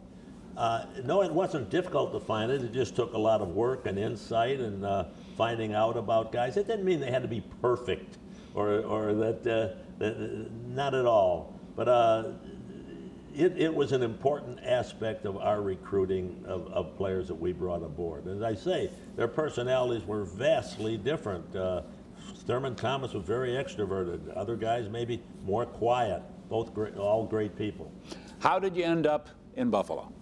Uh, 0.57 0.87
no, 1.05 1.23
it 1.23 1.31
wasn't 1.31 1.69
difficult 1.69 2.13
to 2.15 2.21
find 2.21 2.51
it. 2.51 2.63
It 2.63 2.73
just 2.73 2.97
took 2.97 3.13
a 3.13 3.19
lot 3.19 3.43
of 3.43 3.49
work 3.49 3.87
and 3.87 3.99
insight 3.99 4.61
and 4.61 4.87
uh, 4.87 5.05
finding 5.37 5.75
out 5.75 5.99
about 5.99 6.33
guys. 6.33 6.57
It 6.57 6.67
didn't 6.67 6.87
mean 6.87 6.99
they 6.99 7.11
had 7.11 7.23
to 7.23 7.29
be 7.29 7.43
perfect, 7.61 8.17
or, 8.55 8.81
or 8.81 9.13
that, 9.13 9.47
uh, 9.47 9.77
that 9.99 10.51
not 10.67 10.95
at 10.95 11.05
all. 11.05 11.55
But 11.77 11.89
uh, 11.89 12.25
it, 13.39 13.57
it 13.57 13.73
was 13.73 13.93
an 13.93 14.03
important 14.03 14.59
aspect 14.65 15.25
of 15.25 15.37
our 15.37 15.63
recruiting 15.63 16.45
of, 16.45 16.67
of 16.73 16.97
players 16.97 17.29
that 17.29 17.37
we 17.37 17.53
brought 17.53 17.85
aboard. 17.85 18.27
As 18.27 18.43
I 18.43 18.55
say, 18.55 18.91
their 19.15 19.29
personalities 19.29 20.05
were 20.05 20.25
vastly 20.25 20.97
different. 20.97 21.55
Uh, 21.55 21.83
Thurman 22.47 22.75
Thomas 22.75 23.15
was 23.15 23.25
very 23.25 23.51
extroverted. 23.51 24.37
Other 24.37 24.57
guys 24.57 24.89
maybe 24.89 25.23
more 25.45 25.65
quiet. 25.65 26.21
Both 26.49 26.75
great, 26.75 26.97
all 26.97 27.27
great 27.27 27.57
people. 27.57 27.93
How 28.41 28.59
did 28.59 28.77
you 28.77 28.83
end 28.83 29.07
up 29.07 29.29
in 29.55 29.71
Buffalo? 29.71 30.13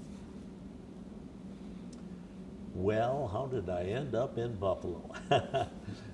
Well, 2.75 3.30
how 3.32 3.46
did 3.46 3.70
I 3.70 3.85
end 3.85 4.14
up 4.14 4.37
in 4.37 4.56
Buffalo? 4.56 5.11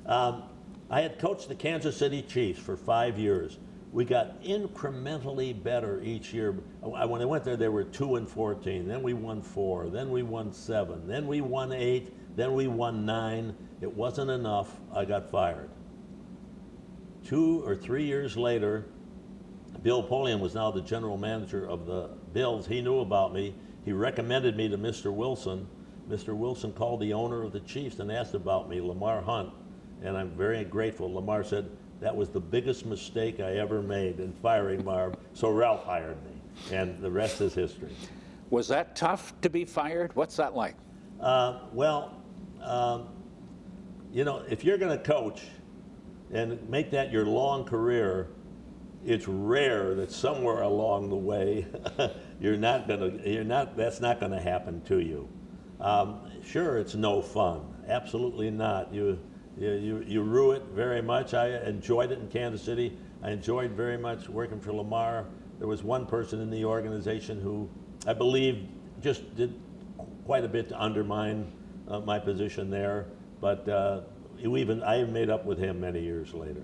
um, 0.07 0.45
I 0.89 1.01
had 1.01 1.19
coached 1.19 1.49
the 1.49 1.57
Kansas 1.57 1.97
City 1.97 2.23
Chiefs 2.23 2.61
for 2.61 2.77
five 2.77 3.19
years 3.19 3.59
we 3.93 4.07
got 4.07 4.43
incrementally 4.43 5.63
better 5.63 6.01
each 6.03 6.33
year. 6.33 6.57
Uh, 6.83 7.07
when 7.07 7.21
I 7.21 7.27
went 7.27 7.45
there, 7.45 7.59
they 7.59 7.69
were 7.69 7.85
2 7.85 8.17
and 8.17 8.27
14. 8.27 8.89
Then 8.89 9.03
we 9.03 9.13
won 9.13 9.43
4. 9.43 9.91
Then 9.91 10.11
we 10.11 10.23
won 10.23 10.51
7. 10.51 11.07
Then 11.07 11.27
we 11.27 11.43
won 11.43 11.73
8. 11.73 12.37
Then 12.37 12.55
we 12.55 12.69
won 12.69 13.05
9. 13.05 13.55
It 13.83 13.93
wasn't 13.95 14.31
enough. 14.31 14.81
I 14.95 15.05
got 15.05 15.31
fired. 15.31 15.69
Two 17.23 17.63
or 17.67 17.77
three 17.77 18.05
years 18.05 18.35
later, 18.35 18.87
Bill 19.83 20.03
Polian 20.03 20.41
was 20.41 20.55
now 20.55 20.71
the 20.71 20.81
general 20.81 21.19
manager 21.19 21.69
of 21.69 21.85
the 21.85 22.11
Bills. 22.33 22.67
He 22.67 22.81
knew 22.81 23.01
about 23.01 23.35
me. 23.35 23.55
He 23.85 23.93
recommended 23.93 24.57
me 24.57 24.71
to 24.71 24.79
Mr. 24.79 25.13
Wilson. 25.13 25.69
Mr. 26.09 26.35
Wilson 26.35 26.73
called 26.73 27.01
the 27.01 27.13
owner 27.13 27.43
of 27.43 27.53
the 27.53 27.61
Chiefs 27.61 27.99
and 27.99 28.11
asked 28.11 28.35
about 28.35 28.71
me, 28.71 28.81
Lamar 28.81 29.21
Hunt. 29.21 29.53
And 30.03 30.17
I'm 30.17 30.31
very 30.31 30.65
grateful. 30.65 31.13
Lamar 31.13 31.45
said, 31.45 31.71
that 32.03 32.15
was 32.15 32.31
the 32.31 32.41
biggest 32.41 32.85
mistake 32.85 33.39
I 33.39 33.59
ever 33.59 33.81
made 33.81 34.19
in 34.19 34.33
firing 34.33 34.85
Marv. 34.85 35.15
So 35.35 35.51
Ralph 35.51 35.85
hired 35.85 36.17
me, 36.25 36.33
and 36.77 37.01
the 37.01 37.11
rest 37.11 37.41
is 37.41 37.55
history. 37.55 37.93
Was 38.51 38.67
that 38.69 38.97
tough 38.97 39.41
to 39.43 39.49
be 39.49 39.65
fired? 39.65 40.15
What's 40.17 40.35
that 40.37 40.57
like? 40.57 40.75
Uh, 41.21 41.61
well, 41.73 42.21
um, 42.61 43.07
you 44.13 44.25
know, 44.25 44.43
if 44.51 44.65
you're 44.65 44.79
going 44.79 44.99
to 44.99 45.03
coach 45.03 45.43
and 46.33 46.69
make 46.69 46.91
that 46.91 47.13
your 47.13 47.25
long 47.25 47.65
career, 47.65 48.31
it's 49.07 49.29
rare 49.29 49.95
that 49.95 50.11
somewhere 50.11 50.63
along 50.63 51.09
the 51.09 51.17
way 51.17 51.67
you're 52.41 52.57
not 52.57 52.89
going 52.89 53.21
to, 53.21 53.31
you're 53.31 53.45
not, 53.45 53.77
that's 53.77 54.01
not 54.01 54.19
going 54.19 54.33
to 54.33 54.41
happen 54.41 54.83
to 54.83 54.99
you. 54.99 55.29
Um, 55.81 56.21
sure, 56.45 56.79
it's 56.79 56.97
no 56.97 57.23
fun. 57.23 57.63
Absolutely 57.87 58.51
not. 58.51 58.93
You, 58.93 59.21
you, 59.59 60.05
you, 60.07 60.23
rue 60.23 60.53
it 60.53 60.63
very 60.75 61.03
much. 61.03 61.35
I 61.35 61.59
enjoyed 61.65 62.11
it 62.11 62.19
in 62.19 62.29
Kansas 62.29 62.63
City. 62.63 62.97
I 63.23 63.31
enjoyed 63.31 63.73
very 63.73 63.99
much 63.99 64.29
working 64.29 64.61
for 64.61 64.73
Lamar. 64.73 65.27
There 65.59 65.69
was 65.69 65.83
one 65.83 66.07
person 66.07 66.41
in 66.41 66.51
the 66.51 66.65
organization 66.65 67.41
who 67.41 67.69
I 68.07 68.15
believe 68.15 68.67
just 69.01 69.37
did 69.37 69.55
quite 70.25 70.45
a 70.45 70.49
bit 70.49 70.69
to 70.71 70.81
undermine 70.81 71.53
uh, 71.89 72.01
my 72.01 72.19
position 72.19 72.71
there. 72.71 73.07
But 73.41 73.69
uh, 73.69 74.01
even 74.41 74.83
I 74.83 75.05
made 75.05 75.31
up 75.31 75.45
with 75.45 75.59
him 75.59 75.81
many 75.81 76.01
years 76.01 76.33
later. 76.33 76.63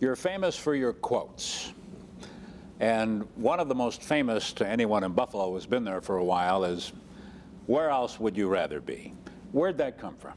You're 0.00 0.16
famous 0.16 0.56
for 0.56 0.74
your 0.74 0.92
quotes. 0.92 1.72
And 2.80 3.26
one 3.36 3.60
of 3.60 3.68
the 3.68 3.74
most 3.74 4.02
famous 4.02 4.52
to 4.54 4.66
anyone 4.66 5.04
in 5.04 5.12
Buffalo 5.12 5.52
who's 5.52 5.66
been 5.66 5.84
there 5.84 6.00
for 6.00 6.16
a 6.16 6.24
while 6.24 6.64
is, 6.64 6.92
Where 7.66 7.90
else 7.90 8.18
would 8.18 8.36
you 8.36 8.48
rather 8.48 8.80
be? 8.80 9.12
Where'd 9.52 9.78
that 9.78 9.98
come 9.98 10.16
from? 10.16 10.34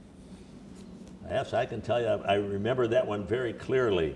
Yes, 1.30 1.54
I 1.54 1.66
can 1.66 1.82
tell 1.82 2.02
you, 2.02 2.08
I 2.08 2.36
remember 2.36 2.88
that 2.88 3.08
one 3.08 3.26
very 3.26 3.54
clearly. 3.54 4.16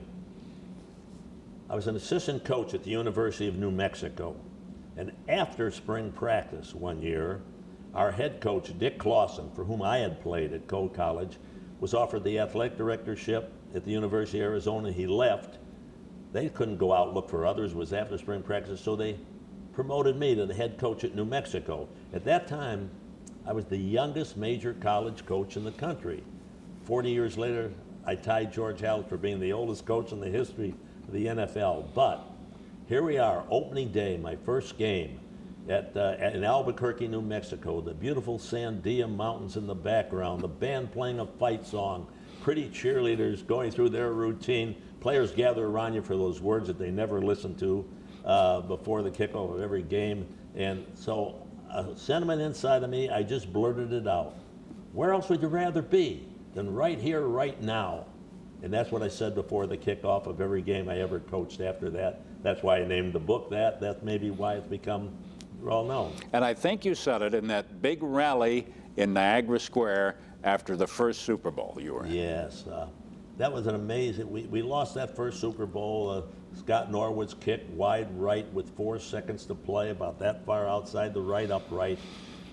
I 1.70 1.76
was 1.76 1.88
an 1.88 1.96
assistant 1.96 2.44
coach 2.44 2.74
at 2.74 2.84
the 2.84 2.92
University 2.92 3.48
of 3.48 3.58
New 3.58 3.72
Mexico. 3.72 4.36
And 4.98 5.12
after 5.28 5.70
spring 5.72 6.12
practice 6.12 6.74
one 6.74 7.02
year, 7.02 7.42
our 7.94 8.12
head 8.12 8.42
coach, 8.42 8.78
Dick 8.78 8.98
Clausen, 8.98 9.52
for 9.52 9.64
whom 9.64 9.82
I 9.82 10.00
had 10.00 10.22
played 10.22 10.54
at 10.54 10.68
Coe 10.68 10.90
College, 10.90 11.38
was 11.80 11.94
offered 11.94 12.24
the 12.24 12.40
athletic 12.40 12.78
directorship 12.78 13.52
at 13.74 13.86
the 13.86 13.92
University 13.92 14.40
of 14.40 14.46
Arizona. 14.46 14.92
He 14.92 15.08
left. 15.08 15.58
They 16.34 16.50
couldn't 16.50 16.78
go 16.78 16.94
out 16.94 17.14
look 17.14 17.30
for 17.30 17.46
others. 17.46 17.72
It 17.72 17.78
was 17.78 17.94
after 17.94 18.18
spring 18.18 18.44
practice, 18.44 18.82
so 18.82 18.96
they 18.96 19.18
promoted 19.74 20.18
me 20.18 20.36
to 20.36 20.46
the 20.46 20.54
head 20.54 20.78
coach 20.78 21.04
at 21.04 21.16
New 21.16 21.26
Mexico. 21.26 21.88
At 22.14 22.26
that 22.26 22.48
time, 22.48 22.90
I 23.46 23.54
was 23.54 23.66
the 23.66 23.78
youngest 23.78 24.36
major 24.36 24.74
college 24.74 25.26
coach 25.26 25.56
in 25.56 25.64
the 25.64 25.72
country. 25.72 26.24
40 26.88 27.12
years 27.12 27.38
later, 27.38 27.70
I 28.06 28.16
tied 28.16 28.54
George 28.54 28.80
Halas 28.80 29.10
for 29.10 29.18
being 29.18 29.42
the 29.42 29.52
oldest 29.52 29.86
coach 29.86 30.14
in 30.14 30.22
the 30.22 30.30
history 30.30 30.74
of 31.06 31.14
the 31.14 31.26
NFL. 31.26 31.94
But 31.94 32.26
here 32.88 33.04
we 33.04 33.18
are, 33.18 33.44
opening 33.50 33.92
day, 33.92 34.16
my 34.16 34.38
first 34.38 34.78
game 34.78 35.20
at, 35.68 35.92
uh, 35.98 36.16
in 36.34 36.46
Albuquerque, 36.46 37.10
New 37.10 37.22
Mexico. 37.22 37.82
The 37.82 37.94
beautiful 37.94 38.40
Sandia 38.40 39.14
Mountains 39.14 39.58
in 39.58 39.68
the 39.68 39.76
background, 39.76 40.40
the 40.40 40.48
band 40.48 40.94
playing 40.94 41.20
a 41.20 41.26
fight 41.26 41.68
song, 41.68 42.08
pretty 42.42 42.70
cheerleaders 42.70 43.46
going 43.46 43.70
through 43.70 43.90
their 43.90 44.14
routine. 44.14 44.74
Players 45.02 45.34
gather 45.34 45.66
around 45.66 45.94
you 45.94 46.02
for 46.02 46.16
those 46.16 46.40
words 46.40 46.68
that 46.68 46.80
they 46.80 46.90
never 46.90 47.22
listen 47.22 47.54
to 47.58 47.86
uh, 48.24 48.62
before 48.62 49.02
the 49.02 49.12
kickoff 49.12 49.56
of 49.56 49.60
every 49.60 49.84
game. 49.84 50.26
And 50.56 50.86
so, 50.94 51.46
a 51.70 51.86
sentiment 51.98 52.42
inside 52.42 52.82
of 52.84 52.90
me, 52.90 53.10
I 53.10 53.24
just 53.24 53.52
blurted 53.52 53.92
it 53.92 54.08
out. 54.08 54.36
Where 54.94 55.12
else 55.12 55.28
would 55.28 55.42
you 55.42 55.50
rather 55.50 55.82
be 55.82 56.26
than 56.54 56.74
right 56.74 57.00
here, 57.00 57.22
right 57.22 57.60
now? 57.62 58.06
And 58.64 58.74
that's 58.74 58.92
what 58.92 59.04
I 59.04 59.08
said 59.08 59.36
before 59.36 59.68
the 59.68 59.78
kickoff 59.78 60.26
of 60.26 60.42
every 60.42 60.62
game 60.62 60.90
I 60.90 61.00
ever 61.00 61.20
coached 61.20 61.62
after 61.62 61.90
that. 61.92 62.22
That's 62.42 62.64
why 62.64 62.78
I 62.78 62.86
named 62.86 63.14
the 63.14 63.20
book 63.20 63.50
that. 63.52 63.80
That's 63.80 64.02
maybe 64.02 64.32
why 64.32 64.56
it's 64.56 64.68
become 64.68 65.12
well 65.62 65.84
known. 65.84 66.14
And 66.34 66.44
I 66.44 66.54
think 66.54 66.86
you 66.86 66.96
said 66.96 67.22
it 67.22 67.34
in 67.34 67.48
that 67.48 67.82
big 67.82 68.02
rally 68.02 68.68
in 68.96 69.14
Niagara 69.14 69.60
Square 69.60 70.18
after 70.44 70.76
the 70.76 70.88
first 70.88 71.22
Super 71.22 71.52
Bowl 71.52 71.78
you 71.80 71.94
were 71.94 72.06
in. 72.06 72.14
Yes. 72.14 72.66
Uh, 72.66 72.88
that 73.38 73.52
was 73.52 73.68
an 73.68 73.76
amazing. 73.76 74.30
We, 74.30 74.44
we 74.44 74.62
lost 74.62 74.96
that 74.96 75.16
first 75.16 75.40
Super 75.40 75.66
Bowl. 75.66 76.10
Uh, 76.10 76.22
Scott 76.58 76.92
Norwood's 76.92 77.36
kick 77.36 77.64
wide 77.74 78.08
right 78.20 78.52
with 78.54 78.76
four 78.76 79.00
seconds 79.00 79.46
to 79.46 79.56
play, 79.56 79.92
about 79.92 80.18
that 80.20 80.44
far 80.46 80.68
outside 80.68 81.14
the 81.14 81.22
right 81.22 81.52
upright. 81.52 82.00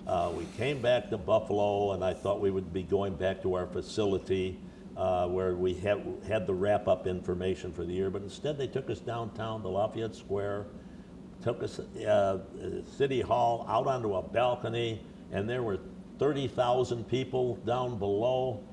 Uh, 0.07 0.31
we 0.37 0.45
came 0.57 0.81
back 0.81 1.09
to 1.09 1.17
Buffalo, 1.17 1.93
and 1.93 2.03
I 2.03 2.13
thought 2.13 2.39
we 2.39 2.51
would 2.51 2.71
be 2.71 2.83
going 2.83 3.15
back 3.15 3.41
to 3.41 3.55
our 3.55 3.65
facility 3.65 4.59
uh, 4.95 5.27
where 5.27 5.55
we 5.55 5.73
had, 5.73 6.05
had 6.27 6.45
the 6.45 6.53
wrap 6.53 6.87
up 6.87 7.07
information 7.07 7.73
for 7.73 7.83
the 7.83 7.93
year, 7.93 8.09
but 8.09 8.21
instead 8.21 8.57
they 8.57 8.67
took 8.67 8.89
us 8.89 8.99
downtown 8.99 9.61
to 9.63 9.67
Lafayette 9.67 10.15
Square 10.15 10.67
took 11.45 11.61
us 11.61 11.79
uh, 11.79 12.39
City 12.97 13.21
Hall 13.21 13.67
out 13.69 13.85
onto 13.85 14.15
a 14.15 14.21
balcony, 14.21 14.99
and 15.31 15.47
there 15.47 15.61
were 15.61 15.79
30,000 16.17 17.07
people 17.07 17.57
down 17.67 17.99
below 17.99 18.63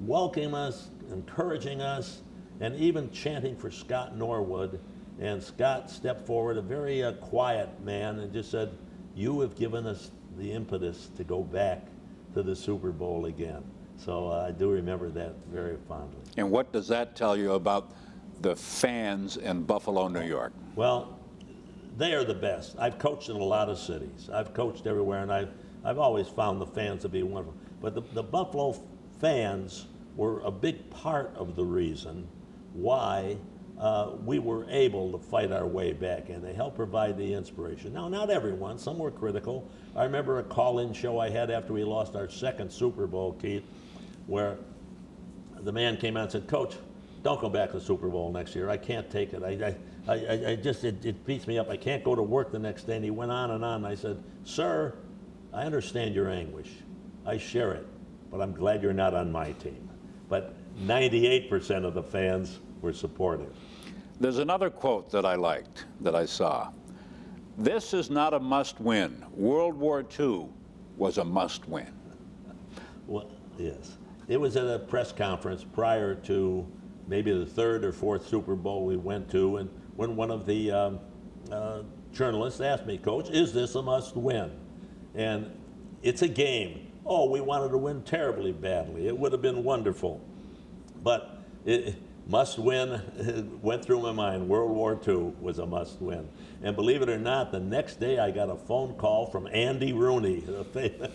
welcoming 0.00 0.54
us, 0.54 0.90
encouraging 1.10 1.80
us, 1.80 2.20
and 2.60 2.76
even 2.76 3.10
chanting 3.10 3.56
for 3.56 3.70
Scott 3.70 4.16
Norwood. 4.16 4.80
And 5.18 5.42
Scott 5.42 5.90
stepped 5.90 6.26
forward, 6.26 6.58
a 6.58 6.62
very 6.62 7.02
uh, 7.02 7.12
quiet 7.12 7.68
man, 7.82 8.18
and 8.18 8.30
just 8.32 8.50
said, 8.50 8.76
You 9.14 9.40
have 9.40 9.56
given 9.56 9.86
us 9.86 10.10
the 10.40 10.50
impetus 10.50 11.10
to 11.16 11.22
go 11.22 11.42
back 11.42 11.86
to 12.34 12.42
the 12.42 12.56
Super 12.56 12.90
Bowl 12.90 13.26
again. 13.26 13.62
So 13.98 14.28
uh, 14.28 14.46
I 14.48 14.52
do 14.52 14.70
remember 14.70 15.10
that 15.10 15.34
very 15.52 15.76
fondly. 15.86 16.20
And 16.38 16.50
what 16.50 16.72
does 16.72 16.88
that 16.88 17.14
tell 17.14 17.36
you 17.36 17.52
about 17.52 17.92
the 18.40 18.56
fans 18.56 19.36
in 19.36 19.62
Buffalo, 19.64 20.08
New 20.08 20.22
York? 20.22 20.52
Well, 20.74 21.18
they 21.98 22.14
are 22.14 22.24
the 22.24 22.34
best. 22.34 22.76
I've 22.78 22.98
coached 22.98 23.28
in 23.28 23.36
a 23.36 23.44
lot 23.44 23.68
of 23.68 23.78
cities. 23.78 24.30
I've 24.32 24.54
coached 24.54 24.86
everywhere, 24.86 25.22
and 25.22 25.30
I've, 25.30 25.50
I've 25.84 25.98
always 25.98 26.28
found 26.28 26.60
the 26.60 26.66
fans 26.66 27.02
to 27.02 27.10
be 27.10 27.22
wonderful. 27.22 27.54
But 27.82 27.94
the, 27.94 28.02
the 28.14 28.22
Buffalo 28.22 28.74
fans 29.20 29.86
were 30.16 30.40
a 30.40 30.50
big 30.50 30.88
part 30.88 31.32
of 31.36 31.54
the 31.54 31.64
reason 31.64 32.26
why 32.72 33.36
uh, 33.80 34.10
we 34.24 34.38
were 34.38 34.68
able 34.68 35.10
to 35.10 35.18
fight 35.18 35.50
our 35.50 35.66
way 35.66 35.94
back, 35.94 36.28
and 36.28 36.44
they 36.44 36.52
helped 36.52 36.76
provide 36.76 37.16
the 37.16 37.32
inspiration. 37.32 37.94
Now, 37.94 38.08
not 38.08 38.28
everyone, 38.28 38.78
some 38.78 38.98
were 38.98 39.10
critical. 39.10 39.68
I 39.96 40.04
remember 40.04 40.38
a 40.38 40.42
call 40.42 40.80
in 40.80 40.92
show 40.92 41.18
I 41.18 41.30
had 41.30 41.50
after 41.50 41.72
we 41.72 41.82
lost 41.82 42.14
our 42.14 42.28
second 42.28 42.70
Super 42.70 43.06
Bowl, 43.06 43.32
Keith, 43.40 43.64
where 44.26 44.58
the 45.62 45.72
man 45.72 45.96
came 45.96 46.18
out 46.18 46.24
and 46.24 46.32
said, 46.32 46.46
Coach, 46.46 46.76
don't 47.22 47.40
go 47.40 47.48
back 47.48 47.70
to 47.70 47.78
the 47.78 47.84
Super 47.84 48.08
Bowl 48.08 48.30
next 48.30 48.54
year. 48.54 48.68
I 48.68 48.76
can't 48.76 49.10
take 49.10 49.32
it. 49.32 49.42
I, 49.42 49.74
I, 50.06 50.14
I, 50.14 50.50
I 50.50 50.56
just, 50.56 50.84
it, 50.84 51.04
it 51.04 51.24
beats 51.24 51.46
me 51.46 51.58
up. 51.58 51.70
I 51.70 51.76
can't 51.78 52.04
go 52.04 52.14
to 52.14 52.22
work 52.22 52.52
the 52.52 52.58
next 52.58 52.84
day. 52.84 52.96
And 52.96 53.04
he 53.04 53.10
went 53.10 53.30
on 53.30 53.50
and 53.50 53.64
on. 53.64 53.76
And 53.76 53.86
I 53.86 53.94
said, 53.94 54.22
Sir, 54.44 54.94
I 55.52 55.62
understand 55.62 56.14
your 56.14 56.30
anguish. 56.30 56.70
I 57.26 57.38
share 57.38 57.72
it, 57.72 57.86
but 58.30 58.40
I'm 58.40 58.52
glad 58.52 58.82
you're 58.82 58.92
not 58.92 59.14
on 59.14 59.32
my 59.32 59.52
team. 59.52 59.88
But 60.28 60.54
98% 60.86 61.84
of 61.84 61.94
the 61.94 62.02
fans 62.02 62.58
were 62.80 62.92
supportive. 62.92 63.54
There's 64.20 64.38
another 64.38 64.68
quote 64.68 65.10
that 65.12 65.24
I 65.24 65.34
liked 65.34 65.86
that 66.02 66.14
I 66.14 66.26
saw. 66.26 66.70
This 67.56 67.94
is 67.94 68.10
not 68.10 68.34
a 68.34 68.38
must 68.38 68.78
win. 68.78 69.24
World 69.32 69.74
War 69.74 70.04
II 70.18 70.48
was 70.98 71.16
a 71.16 71.24
must 71.24 71.66
win. 71.66 71.90
Well, 73.06 73.30
yes. 73.58 73.96
It 74.28 74.38
was 74.38 74.56
at 74.56 74.66
a 74.66 74.78
press 74.78 75.10
conference 75.10 75.64
prior 75.64 76.14
to 76.14 76.66
maybe 77.08 77.32
the 77.32 77.46
third 77.46 77.82
or 77.82 77.92
fourth 77.92 78.28
Super 78.28 78.54
Bowl 78.54 78.84
we 78.84 78.96
went 78.96 79.30
to, 79.30 79.56
and 79.56 79.70
when 79.96 80.14
one 80.16 80.30
of 80.30 80.46
the 80.46 80.70
um, 80.70 81.00
uh, 81.50 81.82
journalists 82.12 82.60
asked 82.60 82.86
me, 82.86 82.98
Coach, 82.98 83.30
is 83.30 83.52
this 83.54 83.74
a 83.74 83.82
must 83.82 84.16
win? 84.16 84.52
And 85.14 85.50
it's 86.02 86.22
a 86.22 86.28
game. 86.28 86.92
Oh, 87.06 87.28
we 87.28 87.40
wanted 87.40 87.70
to 87.70 87.78
win 87.78 88.02
terribly 88.02 88.52
badly. 88.52 89.08
It 89.08 89.18
would 89.18 89.32
have 89.32 89.42
been 89.42 89.64
wonderful. 89.64 90.20
But 91.02 91.38
it, 91.64 91.96
must 92.30 92.58
win 92.58 93.58
went 93.62 93.84
through 93.84 94.00
my 94.00 94.12
mind. 94.12 94.48
World 94.48 94.70
War 94.70 94.98
II 95.06 95.32
was 95.40 95.58
a 95.58 95.66
must 95.66 96.00
win. 96.00 96.28
And 96.62 96.76
believe 96.76 97.02
it 97.02 97.08
or 97.08 97.18
not, 97.18 97.50
the 97.50 97.58
next 97.58 97.98
day 97.98 98.18
I 98.18 98.30
got 98.30 98.48
a 98.48 98.56
phone 98.56 98.94
call 98.94 99.26
from 99.26 99.48
Andy 99.52 99.92
Rooney, 99.92 100.40
the 100.46 100.64
famous, 100.64 101.10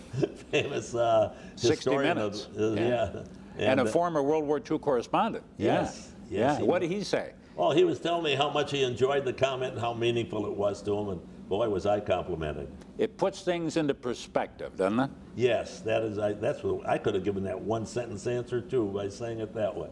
famous 0.51 0.95
uh, 0.95 1.33
60 1.55 1.97
minutes. 1.97 2.47
Of, 2.55 2.59
uh, 2.59 2.81
yeah. 2.81 2.81
yeah. 2.81 3.23
And, 3.57 3.79
and, 3.79 3.81
a 3.81 3.85
former 3.85 4.21
World 4.21 4.45
War 4.45 4.59
II 4.59 4.79
correspondent. 4.79 5.45
Yes. 5.57 6.11
Yeah. 6.29 6.39
yes 6.39 6.59
yeah. 6.59 6.65
What 6.65 6.79
did 6.79 6.91
he 6.91 7.03
say? 7.03 7.31
Well, 7.55 7.71
he 7.71 7.85
was 7.85 7.99
telling 7.99 8.23
me 8.23 8.35
how 8.35 8.49
much 8.49 8.71
he 8.71 8.83
enjoyed 8.83 9.23
the 9.23 9.31
comment 9.31 9.73
and 9.73 9.81
how 9.81 9.93
meaningful 9.93 10.45
it 10.45 10.53
was 10.53 10.81
to 10.81 10.97
him, 10.97 11.07
and 11.07 11.21
boy, 11.47 11.69
was 11.69 11.85
I 11.85 12.01
complimented. 12.01 12.67
It 12.97 13.17
puts 13.17 13.43
things 13.43 13.77
into 13.77 13.93
perspective, 13.93 14.75
doesn't 14.75 14.99
it? 14.99 15.09
Yes, 15.37 15.79
that 15.81 16.01
is. 16.01 16.19
I, 16.19 16.33
that's 16.33 16.63
what 16.63 16.85
I 16.85 16.97
could 16.97 17.15
have 17.15 17.23
given 17.23 17.45
that 17.45 17.57
one 17.57 17.85
sentence 17.85 18.27
answer 18.27 18.59
too 18.59 18.87
by 18.87 19.07
saying 19.07 19.39
it 19.39 19.53
that 19.53 19.73
way. 19.73 19.87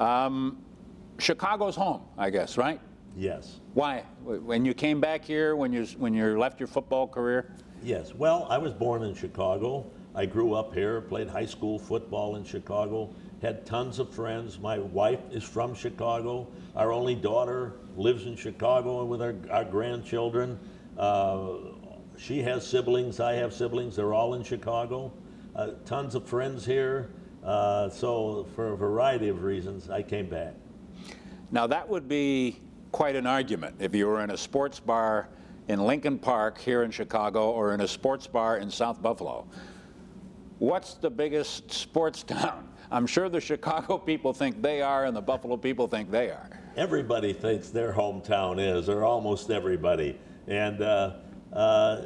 Um, 0.00 0.56
Chicago's 1.18 1.76
home, 1.76 2.02
I 2.16 2.30
guess, 2.30 2.56
right? 2.56 2.80
Yes. 3.16 3.60
Why? 3.74 4.04
When 4.24 4.64
you 4.64 4.72
came 4.72 5.00
back 5.00 5.24
here, 5.24 5.54
when 5.54 5.72
you 5.72 5.84
when 5.98 6.14
you 6.14 6.38
left 6.38 6.58
your 6.58 6.66
football 6.66 7.06
career? 7.06 7.52
Yes. 7.82 8.14
Well, 8.14 8.46
I 8.48 8.56
was 8.56 8.72
born 8.72 9.02
in 9.02 9.14
Chicago. 9.14 9.84
I 10.14 10.26
grew 10.26 10.54
up 10.54 10.74
here, 10.74 11.02
played 11.02 11.28
high 11.28 11.46
school 11.46 11.78
football 11.78 12.36
in 12.36 12.44
Chicago, 12.44 13.14
had 13.42 13.66
tons 13.66 13.98
of 13.98 14.12
friends. 14.12 14.58
My 14.58 14.78
wife 14.78 15.20
is 15.30 15.44
from 15.44 15.74
Chicago. 15.74 16.48
Our 16.74 16.92
only 16.92 17.14
daughter 17.14 17.74
lives 17.96 18.26
in 18.26 18.36
Chicago 18.36 19.04
with 19.04 19.22
our, 19.22 19.34
our 19.50 19.64
grandchildren. 19.64 20.58
Uh, 20.98 21.52
she 22.18 22.42
has 22.42 22.66
siblings, 22.66 23.20
I 23.20 23.34
have 23.34 23.54
siblings, 23.54 23.96
they're 23.96 24.12
all 24.12 24.34
in 24.34 24.42
Chicago. 24.42 25.12
Uh, 25.54 25.72
tons 25.84 26.14
of 26.14 26.26
friends 26.26 26.66
here. 26.66 27.10
Uh, 27.44 27.88
so, 27.88 28.46
for 28.54 28.72
a 28.72 28.76
variety 28.76 29.28
of 29.28 29.42
reasons, 29.42 29.88
I 29.88 30.02
came 30.02 30.28
back. 30.28 30.54
Now, 31.50 31.66
that 31.66 31.88
would 31.88 32.08
be 32.08 32.60
quite 32.92 33.16
an 33.16 33.26
argument 33.26 33.76
if 33.78 33.94
you 33.94 34.06
were 34.06 34.22
in 34.22 34.30
a 34.30 34.36
sports 34.36 34.78
bar 34.78 35.28
in 35.68 35.80
Lincoln 35.84 36.18
Park 36.18 36.58
here 36.58 36.82
in 36.82 36.90
Chicago 36.90 37.50
or 37.50 37.72
in 37.72 37.80
a 37.80 37.88
sports 37.88 38.26
bar 38.26 38.58
in 38.58 38.70
South 38.70 39.00
Buffalo 39.00 39.46
what's 40.60 40.94
the 40.94 41.10
biggest 41.10 41.72
sports 41.72 42.22
town? 42.26 42.68
I'm 42.92 43.06
sure 43.06 43.28
the 43.28 43.40
Chicago 43.40 43.98
people 43.98 44.32
think 44.32 44.62
they 44.62 44.80
are, 44.82 45.06
and 45.06 45.16
the 45.16 45.20
Buffalo 45.20 45.56
people 45.56 45.88
think 45.88 46.10
they 46.10 46.30
are. 46.30 46.48
Everybody 46.76 47.32
thinks 47.32 47.70
their 47.70 47.92
hometown 47.92 48.60
is, 48.60 48.88
or 48.88 49.04
almost 49.04 49.50
everybody. 49.50 50.16
And 50.46 50.80
uh, 50.80 51.14
uh, 51.52 52.02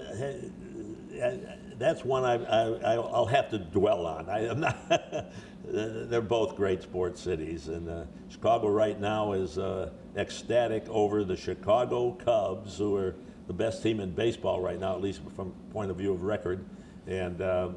that's 1.78 2.04
one 2.04 2.24
I, 2.24 2.34
I, 2.34 2.94
I'll 2.94 3.26
have 3.26 3.50
to 3.50 3.58
dwell 3.58 4.06
on. 4.06 4.28
I 4.28 4.46
am 4.48 4.60
not 4.60 4.76
they're 5.64 6.20
both 6.20 6.56
great 6.56 6.82
sports 6.82 7.20
cities, 7.20 7.68
and 7.68 7.88
uh, 7.88 8.04
Chicago 8.28 8.68
right 8.68 9.00
now 9.00 9.32
is 9.32 9.58
uh, 9.58 9.90
ecstatic 10.16 10.84
over 10.88 11.24
the 11.24 11.36
Chicago 11.36 12.12
Cubs, 12.12 12.78
who 12.78 12.96
are 12.96 13.14
the 13.46 13.52
best 13.52 13.82
team 13.82 14.00
in 14.00 14.10
baseball 14.10 14.60
right 14.60 14.78
now, 14.78 14.94
at 14.94 15.00
least 15.00 15.20
from 15.34 15.52
point 15.72 15.90
of 15.90 15.96
view 15.96 16.12
of 16.12 16.22
record, 16.22 16.64
and 17.06 17.40
um, 17.42 17.76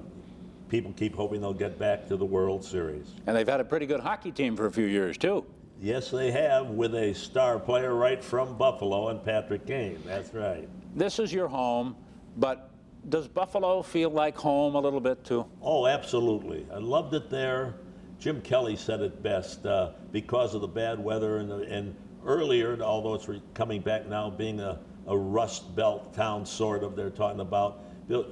people 0.69 0.93
keep 0.93 1.15
hoping 1.15 1.41
they'll 1.41 1.53
get 1.53 1.79
back 1.79 2.07
to 2.07 2.17
the 2.17 2.25
World 2.25 2.63
Series. 2.63 3.13
And 3.25 3.35
they've 3.35 3.47
had 3.47 3.59
a 3.59 3.65
pretty 3.65 3.85
good 3.85 3.99
hockey 3.99 4.31
team 4.31 4.55
for 4.55 4.65
a 4.65 4.71
few 4.71 4.85
years 4.85 5.17
too. 5.17 5.45
Yes, 5.79 6.09
they 6.09 6.31
have, 6.31 6.67
with 6.71 6.95
a 6.95 7.13
star 7.13 7.59
player 7.59 7.93
right 7.93 8.23
from 8.23 8.57
Buffalo 8.57 9.09
and 9.09 9.23
Patrick 9.23 9.67
Kane. 9.67 10.01
That's 10.05 10.33
right. 10.33 10.67
This 10.95 11.19
is 11.19 11.31
your 11.31 11.47
home, 11.47 11.95
but 12.37 12.71
does 13.09 13.27
Buffalo 13.27 13.81
feel 13.81 14.09
like 14.09 14.35
home 14.37 14.75
a 14.75 14.79
little 14.79 14.99
bit 14.99 15.23
too? 15.23 15.45
Oh, 15.61 15.87
absolutely. 15.87 16.65
I 16.73 16.77
loved 16.77 17.13
it 17.13 17.29
there. 17.29 17.75
Jim 18.19 18.41
Kelly 18.41 18.75
said 18.75 19.01
it 19.01 19.21
best 19.21 19.65
uh, 19.65 19.91
because 20.11 20.55
of 20.55 20.61
the 20.61 20.67
bad 20.67 20.99
weather 20.99 21.37
and, 21.37 21.51
and 21.51 21.95
earlier, 22.25 22.81
although 22.81 23.13
it's 23.13 23.27
re- 23.27 23.41
coming 23.53 23.81
back 23.81 24.07
now, 24.07 24.29
being 24.29 24.59
a, 24.59 24.79
a 25.05 25.17
Rust 25.17 25.75
Belt 25.75 26.13
town, 26.13 26.45
sort 26.45 26.83
of, 26.83 26.95
they're 26.95 27.09
talking 27.09 27.39
about. 27.39 27.79
Bill, 28.07 28.25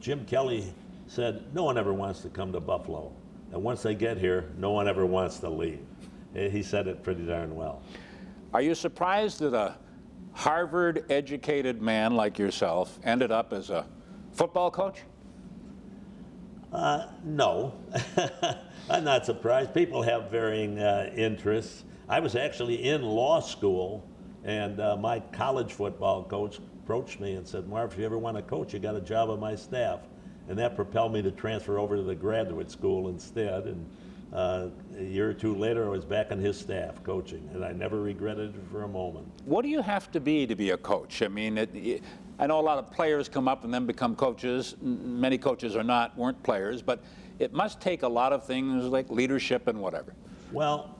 Jim 0.00 0.24
Kelly 0.26 0.72
said, 1.06 1.44
No 1.54 1.64
one 1.64 1.78
ever 1.78 1.94
wants 1.94 2.20
to 2.20 2.28
come 2.28 2.52
to 2.52 2.60
Buffalo. 2.60 3.12
And 3.52 3.62
once 3.62 3.82
they 3.82 3.94
get 3.94 4.18
here, 4.18 4.50
no 4.58 4.72
one 4.72 4.88
ever 4.88 5.06
wants 5.06 5.38
to 5.40 5.48
leave. 5.48 5.80
He 6.34 6.62
said 6.64 6.88
it 6.88 7.04
pretty 7.04 7.24
darn 7.24 7.54
well. 7.54 7.82
Are 8.52 8.60
you 8.60 8.74
surprised 8.74 9.38
that 9.40 9.54
a 9.54 9.76
Harvard 10.32 11.04
educated 11.10 11.80
man 11.80 12.16
like 12.16 12.38
yourself 12.40 12.98
ended 13.04 13.30
up 13.30 13.52
as 13.52 13.70
a 13.70 13.86
football 14.34 14.70
coach? 14.70 15.00
Uh, 16.72 17.06
no, 17.22 17.72
I'm 18.90 19.04
not 19.04 19.24
surprised. 19.24 19.72
People 19.72 20.02
have 20.02 20.30
varying 20.30 20.78
uh, 20.80 21.12
interests. 21.16 21.84
I 22.08 22.20
was 22.20 22.34
actually 22.34 22.88
in 22.88 23.02
law 23.02 23.40
school, 23.40 24.06
and 24.44 24.80
uh, 24.80 24.96
my 24.96 25.20
college 25.20 25.72
football 25.72 26.24
coach 26.24 26.58
approached 26.82 27.20
me 27.20 27.34
and 27.34 27.46
said, 27.46 27.68
Marv, 27.68 27.92
if 27.92 27.98
you 27.98 28.04
ever 28.04 28.18
want 28.18 28.36
to 28.36 28.42
coach, 28.42 28.74
you 28.74 28.80
got 28.80 28.96
a 28.96 29.00
job 29.00 29.30
on 29.30 29.38
my 29.38 29.54
staff. 29.54 30.00
And 30.48 30.58
that 30.58 30.76
propelled 30.76 31.12
me 31.12 31.22
to 31.22 31.30
transfer 31.30 31.78
over 31.78 31.96
to 31.96 32.02
the 32.02 32.14
graduate 32.14 32.70
school 32.70 33.08
instead. 33.08 33.64
And 33.64 33.88
uh, 34.34 34.68
a 34.98 35.02
year 35.02 35.30
or 35.30 35.32
two 35.32 35.54
later, 35.54 35.86
I 35.86 35.88
was 35.88 36.04
back 36.04 36.32
on 36.32 36.38
his 36.38 36.58
staff 36.58 37.02
coaching, 37.04 37.48
and 37.54 37.64
I 37.64 37.72
never 37.72 38.02
regretted 38.02 38.54
it 38.54 38.60
for 38.70 38.82
a 38.82 38.88
moment. 38.88 39.26
What 39.44 39.62
do 39.62 39.68
you 39.68 39.80
have 39.80 40.10
to 40.10 40.20
be 40.20 40.46
to 40.46 40.56
be 40.56 40.70
a 40.70 40.76
coach? 40.76 41.22
I 41.22 41.28
mean, 41.28 41.56
it, 41.56 42.02
I 42.38 42.46
know 42.46 42.58
a 42.58 42.62
lot 42.62 42.78
of 42.78 42.90
players 42.90 43.28
come 43.28 43.46
up 43.46 43.64
and 43.64 43.72
then 43.72 43.86
become 43.86 44.16
coaches. 44.16 44.74
Many 44.80 45.38
coaches 45.38 45.76
are 45.76 45.84
not, 45.84 46.16
weren't 46.18 46.42
players, 46.42 46.82
but 46.82 47.02
it 47.38 47.52
must 47.52 47.80
take 47.80 48.02
a 48.02 48.08
lot 48.08 48.32
of 48.32 48.44
things 48.44 48.84
like 48.84 49.08
leadership 49.10 49.68
and 49.68 49.80
whatever. 49.80 50.14
Well, 50.52 50.98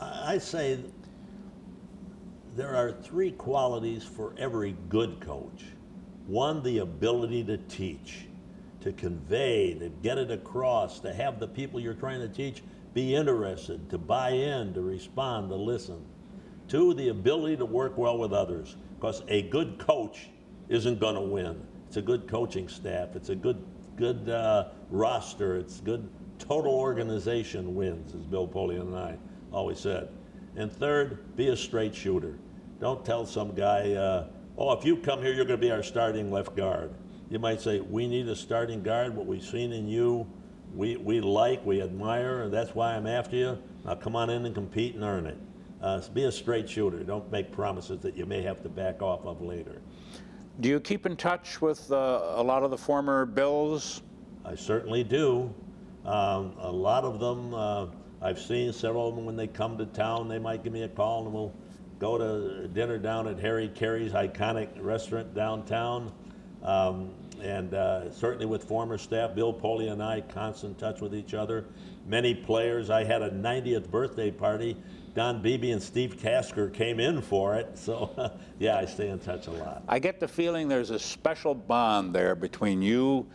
I 0.00 0.38
say 0.38 0.78
there 2.56 2.74
are 2.74 2.92
three 2.92 3.32
qualities 3.32 4.04
for 4.04 4.34
every 4.38 4.74
good 4.88 5.20
coach. 5.20 5.64
One, 6.26 6.62
the 6.62 6.78
ability 6.78 7.44
to 7.44 7.58
teach, 7.58 8.26
to 8.80 8.92
convey, 8.92 9.74
to 9.74 9.90
get 10.02 10.16
it 10.16 10.30
across, 10.30 11.00
to 11.00 11.12
have 11.12 11.40
the 11.40 11.48
people 11.48 11.80
you're 11.80 11.94
trying 11.94 12.20
to 12.20 12.28
teach 12.28 12.62
be 12.94 13.14
interested, 13.14 13.88
to 13.90 13.98
buy 13.98 14.30
in, 14.30 14.74
to 14.74 14.80
respond, 14.80 15.50
to 15.50 15.56
listen. 15.56 16.04
Two, 16.68 16.94
the 16.94 17.08
ability 17.08 17.56
to 17.56 17.64
work 17.64 17.96
well 17.96 18.18
with 18.18 18.32
others, 18.32 18.76
because 18.96 19.22
a 19.28 19.42
good 19.42 19.78
coach 19.78 20.28
isn't 20.70 20.98
going 20.98 21.16
to 21.16 21.20
win. 21.20 21.60
It's 21.88 21.98
a 21.98 22.02
good 22.02 22.26
coaching 22.26 22.68
staff. 22.68 23.16
It's 23.16 23.28
a 23.28 23.34
good 23.34 23.62
good 23.96 24.30
uh, 24.30 24.68
roster. 24.88 25.56
It's 25.56 25.80
good 25.80 26.08
total 26.38 26.72
organization 26.72 27.74
wins, 27.74 28.14
as 28.14 28.22
Bill 28.22 28.48
Polian 28.48 28.82
and 28.82 28.96
I 28.96 29.18
always 29.52 29.78
said. 29.78 30.08
And 30.56 30.72
third, 30.72 31.36
be 31.36 31.48
a 31.48 31.56
straight 31.56 31.94
shooter. 31.94 32.38
Don't 32.80 33.04
tell 33.04 33.26
some 33.26 33.54
guy, 33.54 33.92
uh, 33.92 34.28
oh, 34.56 34.72
if 34.72 34.84
you 34.84 34.96
come 34.96 35.20
here, 35.20 35.34
you're 35.34 35.44
going 35.44 35.60
to 35.60 35.66
be 35.66 35.70
our 35.70 35.82
starting 35.82 36.30
left 36.30 36.56
guard. 36.56 36.94
You 37.28 37.38
might 37.38 37.60
say, 37.60 37.80
we 37.80 38.08
need 38.08 38.26
a 38.28 38.34
starting 38.34 38.82
guard. 38.82 39.14
What 39.14 39.26
we've 39.26 39.44
seen 39.44 39.72
in 39.72 39.86
you, 39.86 40.26
we, 40.74 40.96
we 40.96 41.20
like, 41.20 41.64
we 41.66 41.82
admire, 41.82 42.42
and 42.42 42.52
that's 42.52 42.74
why 42.74 42.94
I'm 42.94 43.06
after 43.06 43.36
you. 43.36 43.58
Now 43.84 43.96
come 43.96 44.16
on 44.16 44.30
in 44.30 44.46
and 44.46 44.54
compete 44.54 44.94
and 44.94 45.04
earn 45.04 45.26
it. 45.26 45.38
Uh, 45.82 46.00
be 46.12 46.24
a 46.24 46.32
straight 46.32 46.68
shooter. 46.68 47.04
Don't 47.04 47.30
make 47.30 47.52
promises 47.52 48.00
that 48.00 48.16
you 48.16 48.26
may 48.26 48.42
have 48.42 48.62
to 48.62 48.68
back 48.68 49.02
off 49.02 49.24
of 49.24 49.40
later. 49.40 49.80
Do 50.58 50.68
you 50.68 50.80
keep 50.80 51.06
in 51.06 51.16
touch 51.16 51.62
with 51.62 51.90
uh, 51.90 52.34
a 52.34 52.42
lot 52.42 52.62
of 52.62 52.70
the 52.70 52.76
former 52.76 53.24
Bills? 53.24 54.02
I 54.44 54.54
certainly 54.54 55.04
do. 55.04 55.54
Um, 56.04 56.54
a 56.58 56.70
lot 56.70 57.04
of 57.04 57.20
them, 57.20 57.54
uh, 57.54 57.86
I've 58.20 58.38
seen 58.38 58.72
several 58.72 59.08
of 59.08 59.16
them 59.16 59.24
when 59.24 59.36
they 59.36 59.46
come 59.46 59.78
to 59.78 59.86
town, 59.86 60.28
they 60.28 60.38
might 60.38 60.62
give 60.62 60.72
me 60.72 60.82
a 60.82 60.88
call 60.88 61.24
and 61.24 61.32
we'll 61.32 61.54
go 61.98 62.18
to 62.18 62.68
dinner 62.68 62.98
down 62.98 63.26
at 63.28 63.38
Harry 63.38 63.68
Caray's 63.68 64.12
iconic 64.12 64.68
restaurant 64.80 65.34
downtown. 65.34 66.12
Um, 66.62 67.10
and 67.42 67.72
uh, 67.72 68.10
certainly 68.12 68.44
with 68.44 68.64
former 68.64 68.98
staff, 68.98 69.34
Bill 69.34 69.54
Polian 69.54 69.92
and 69.92 70.02
I, 70.02 70.20
constant 70.20 70.78
touch 70.78 71.00
with 71.00 71.14
each 71.14 71.32
other. 71.32 71.64
Many 72.06 72.34
players. 72.34 72.90
I 72.90 73.04
had 73.04 73.22
a 73.22 73.30
90th 73.30 73.90
birthday 73.90 74.30
party 74.30 74.76
Don 75.20 75.42
Beebe 75.42 75.70
and 75.72 75.82
Steve 75.82 76.18
Tasker 76.18 76.70
came 76.70 76.98
in 76.98 77.20
for 77.20 77.54
it. 77.54 77.76
So, 77.76 78.32
yeah, 78.58 78.78
I 78.78 78.86
stay 78.86 79.10
in 79.10 79.18
touch 79.18 79.48
a 79.48 79.50
lot. 79.50 79.82
I 79.86 79.98
get 79.98 80.18
the 80.18 80.26
feeling 80.26 80.66
there's 80.66 80.88
a 80.88 80.98
special 80.98 81.54
bond 81.54 82.14
there 82.14 82.34
between 82.34 82.80
you 82.80 83.26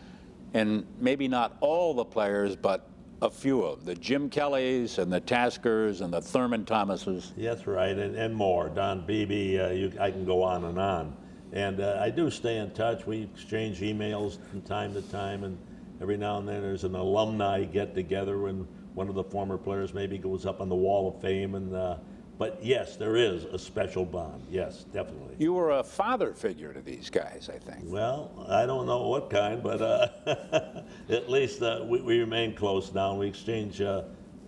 and 0.56 0.84
maybe 1.00 1.28
not 1.28 1.58
all 1.60 1.94
the 1.94 2.04
players, 2.04 2.56
but 2.56 2.90
a 3.22 3.30
few 3.30 3.62
of 3.62 3.86
them, 3.86 3.94
the 3.94 4.02
Jim 4.02 4.32
Kellys 4.32 4.98
and 4.98 5.14
the 5.14 5.20
Taskers 5.20 6.02
and 6.02 6.12
the 6.12 6.22
Thurman 6.22 6.66
Thomases. 6.66 7.34
Yes, 7.38 7.68
right, 7.68 7.96
and, 7.96 8.16
and 8.16 8.34
more. 8.34 8.70
Don 8.70 9.06
Beebe, 9.06 9.60
uh, 9.60 9.70
you, 9.70 9.94
I 10.00 10.10
can 10.10 10.26
go 10.26 10.42
on 10.42 10.64
and 10.64 10.80
on. 10.80 11.16
And 11.54 11.82
uh, 11.82 12.00
I 12.02 12.10
do 12.10 12.32
stay 12.32 12.58
in 12.58 12.72
touch. 12.72 13.06
We 13.06 13.30
exchange 13.36 13.82
emails 13.82 14.40
from 14.50 14.64
time 14.64 14.92
to 14.96 15.04
time, 15.04 15.44
and 15.44 15.56
every 16.02 16.18
now 16.18 16.40
and 16.40 16.48
then 16.48 16.64
there's 16.64 16.84
an 16.84 16.96
alumni 16.96 17.64
get 17.64 17.94
together 17.94 18.48
and 18.48 18.68
one 18.96 19.10
of 19.10 19.16
the 19.16 19.24
former 19.24 19.58
players 19.58 19.94
maybe 19.94 20.18
goes 20.18 20.46
up 20.46 20.62
on 20.62 20.70
the 20.70 20.76
Wall 20.76 21.08
of 21.08 21.22
Fame. 21.22 21.56
And 21.56 21.76
uh, 21.76 21.98
but 22.38 22.60
yes, 22.62 22.98
there 22.98 23.16
is 23.16 23.44
a 23.44 23.60
special 23.60 24.06
bond. 24.06 24.46
Yes, 24.50 24.86
definitely. 24.92 25.36
You 25.38 25.54
were 25.54 25.72
a 25.72 25.84
father 25.84 26.34
figure 26.34 26.74
to 26.74 26.82
these 26.82 27.10
guys, 27.10 27.50
I 27.54 27.60
think. 27.60 27.84
Well, 27.86 28.46
I 28.50 28.66
don't 28.66 28.86
know 28.86 29.08
what 29.08 29.30
kind, 29.30 29.62
but 29.62 29.82
uh, 29.82 30.82
at 31.10 31.30
least 31.30 31.62
uh, 31.62 31.84
we, 31.86 32.02
we, 32.02 32.20
remain 32.20 32.56
close 32.56 32.94
now. 32.94 33.16
We 33.16 33.28
exchange 33.28 33.80
uh, 33.80 34.04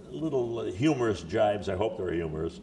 little 0.10 0.66
humorous 0.66 1.24
jibes. 1.24 1.70
I 1.70 1.76
hope 1.76 1.98
they're 1.98 2.14
humorous. 2.14 2.60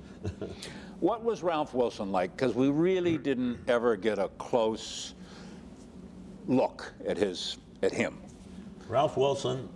what 1.00 1.22
was 1.22 1.42
Ralph 1.42 1.72
Wilson 1.72 2.12
like? 2.12 2.36
Because 2.36 2.54
we 2.54 2.68
really 2.68 3.16
didn't 3.16 3.58
ever 3.66 3.96
get 3.96 4.18
a 4.18 4.28
close 4.36 5.14
look 6.46 6.92
at 7.06 7.16
his 7.16 7.56
at 7.82 7.92
him. 7.92 8.20
Ralph 8.88 9.16
Wilson 9.16 9.68